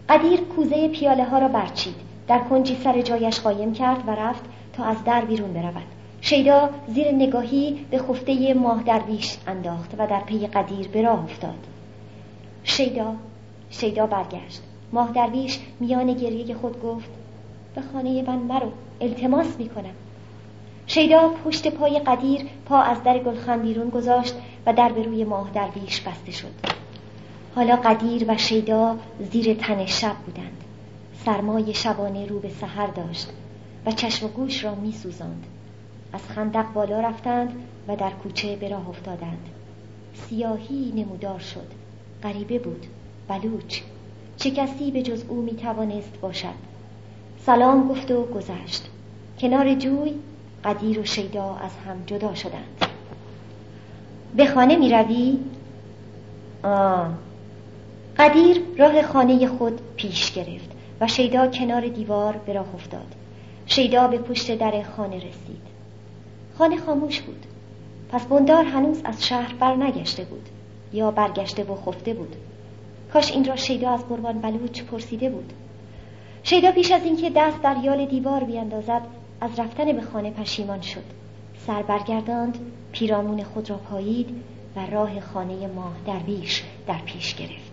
قدیر 0.09 0.39
کوزه 0.41 0.87
پیاله 0.87 1.23
ها 1.23 1.39
را 1.39 1.47
برچید. 1.47 1.95
در 2.27 2.39
کنجی 2.39 2.77
سر 2.83 3.01
جایش 3.01 3.39
قایم 3.39 3.73
کرد 3.73 4.07
و 4.07 4.11
رفت 4.11 4.43
تا 4.73 4.83
از 4.83 5.03
در 5.03 5.25
بیرون 5.25 5.53
برود. 5.53 5.83
شیدا 6.21 6.69
زیر 6.87 7.11
نگاهی 7.11 7.85
به 7.91 7.97
خفته 7.97 8.53
ماه 8.53 8.83
درویش 8.83 9.37
انداخت 9.47 9.95
و 9.97 10.07
در 10.07 10.19
پی 10.19 10.47
قدیر 10.47 10.87
به 10.87 11.01
راه 11.01 11.23
افتاد. 11.23 11.67
شیدا 12.63 13.13
شیدا 13.69 14.05
برگشت. 14.05 14.61
ماه 14.93 15.11
درویش 15.11 15.59
میان 15.79 16.13
گریه 16.13 16.55
خود 16.55 16.81
گفت 16.81 17.09
به 17.75 17.81
خانه 17.93 18.21
من 18.27 18.37
مرو 18.37 18.71
التماس 19.01 19.47
می‌کنم. 19.59 19.95
شیدا 20.87 21.29
پشت 21.29 21.67
پای 21.67 21.99
قدیر 21.99 22.45
پا 22.65 22.81
از 22.81 23.03
در 23.03 23.19
گلخان 23.19 23.61
بیرون 23.61 23.89
گذاشت 23.89 24.35
و 24.65 24.73
در 24.73 24.91
به 24.91 25.03
روی 25.03 25.23
ماه 25.23 25.49
درویش 25.53 26.01
بسته 26.01 26.31
شد. 26.31 26.51
حالا 27.55 27.75
قدیر 27.75 28.25
و 28.27 28.37
شیدا 28.37 28.97
زیر 29.31 29.53
تن 29.53 29.85
شب 29.85 30.15
بودند. 30.25 30.63
سرمای 31.25 31.73
شبانه 31.73 32.25
رو 32.25 32.39
به 32.39 32.49
سحر 32.49 32.87
داشت 32.87 33.29
و 33.85 33.91
چشم 33.91 34.25
و 34.25 34.29
گوش 34.29 34.63
را 34.63 34.75
می 34.75 34.91
سوزند. 34.91 35.43
از 36.13 36.21
خندق 36.27 36.73
بالا 36.73 36.99
رفتند 36.99 37.53
و 37.87 37.95
در 37.95 38.09
کوچه 38.09 38.55
به 38.55 38.69
راه 38.69 38.89
افتادند. 38.89 39.49
سیاهی 40.13 40.93
نمودار 40.95 41.39
شد. 41.39 41.67
غریبه 42.23 42.59
بود. 42.59 42.85
بلوچ. 43.27 43.81
چه 44.37 44.51
کسی 44.51 44.91
به 44.91 45.01
جز 45.01 45.23
او 45.27 45.41
می 45.41 45.55
توانست 45.55 46.19
باشد. 46.21 46.55
سلام 47.45 47.87
گفت 47.87 48.11
و 48.11 48.23
گذشت. 48.23 48.89
کنار 49.39 49.73
جوی 49.73 50.13
قدیر 50.65 50.99
و 50.99 51.05
شیدا 51.05 51.55
از 51.55 51.71
هم 51.87 52.03
جدا 52.05 52.35
شدند. 52.35 52.85
به 54.35 54.45
خانه 54.45 54.75
می 54.75 54.89
روی؟ 54.89 55.39
آه. 56.63 57.09
قدیر 58.17 58.61
راه 58.77 59.01
خانه 59.01 59.47
خود 59.47 59.81
پیش 59.95 60.31
گرفت 60.31 60.69
و 61.01 61.07
شیدا 61.07 61.47
کنار 61.47 61.87
دیوار 61.87 62.37
به 62.37 62.53
راه 62.53 62.75
افتاد. 62.75 63.15
شیدا 63.65 64.07
به 64.07 64.17
پشت 64.17 64.57
در 64.57 64.83
خانه 64.97 65.15
رسید. 65.15 65.61
خانه 66.57 66.77
خاموش 66.77 67.21
بود. 67.21 67.45
پس 68.09 68.25
بندار 68.25 68.65
هنوز 68.65 69.01
از 69.03 69.25
شهر 69.25 69.53
بر 69.59 69.75
نگشته 69.75 70.23
بود 70.23 70.49
یا 70.93 71.11
برگشته 71.11 71.63
و 71.63 71.75
خفته 71.75 72.13
بود. 72.13 72.35
کاش 73.13 73.31
این 73.31 73.45
را 73.45 73.55
شیدا 73.55 73.89
از 73.89 74.07
قربان 74.07 74.41
بلوچ 74.41 74.81
پرسیده 74.81 75.29
بود. 75.29 75.53
شیدا 76.43 76.71
پیش 76.71 76.91
از 76.91 77.03
اینکه 77.03 77.29
دست 77.35 77.61
در 77.61 77.75
یال 77.83 78.05
دیوار 78.05 78.43
بیاندازد 78.43 79.01
از 79.41 79.59
رفتن 79.59 79.93
به 79.93 80.01
خانه 80.01 80.31
پشیمان 80.31 80.81
شد. 80.81 81.03
سر 81.67 81.81
برگرداند 81.81 82.59
پیرامون 82.91 83.43
خود 83.43 83.69
را 83.69 83.77
پایید 83.77 84.29
و 84.75 84.85
راه 84.85 85.19
خانه 85.19 85.67
ماه 85.67 85.95
درویش 86.05 86.63
در 86.87 86.97
پیش 86.97 87.35
گرفت. 87.35 87.64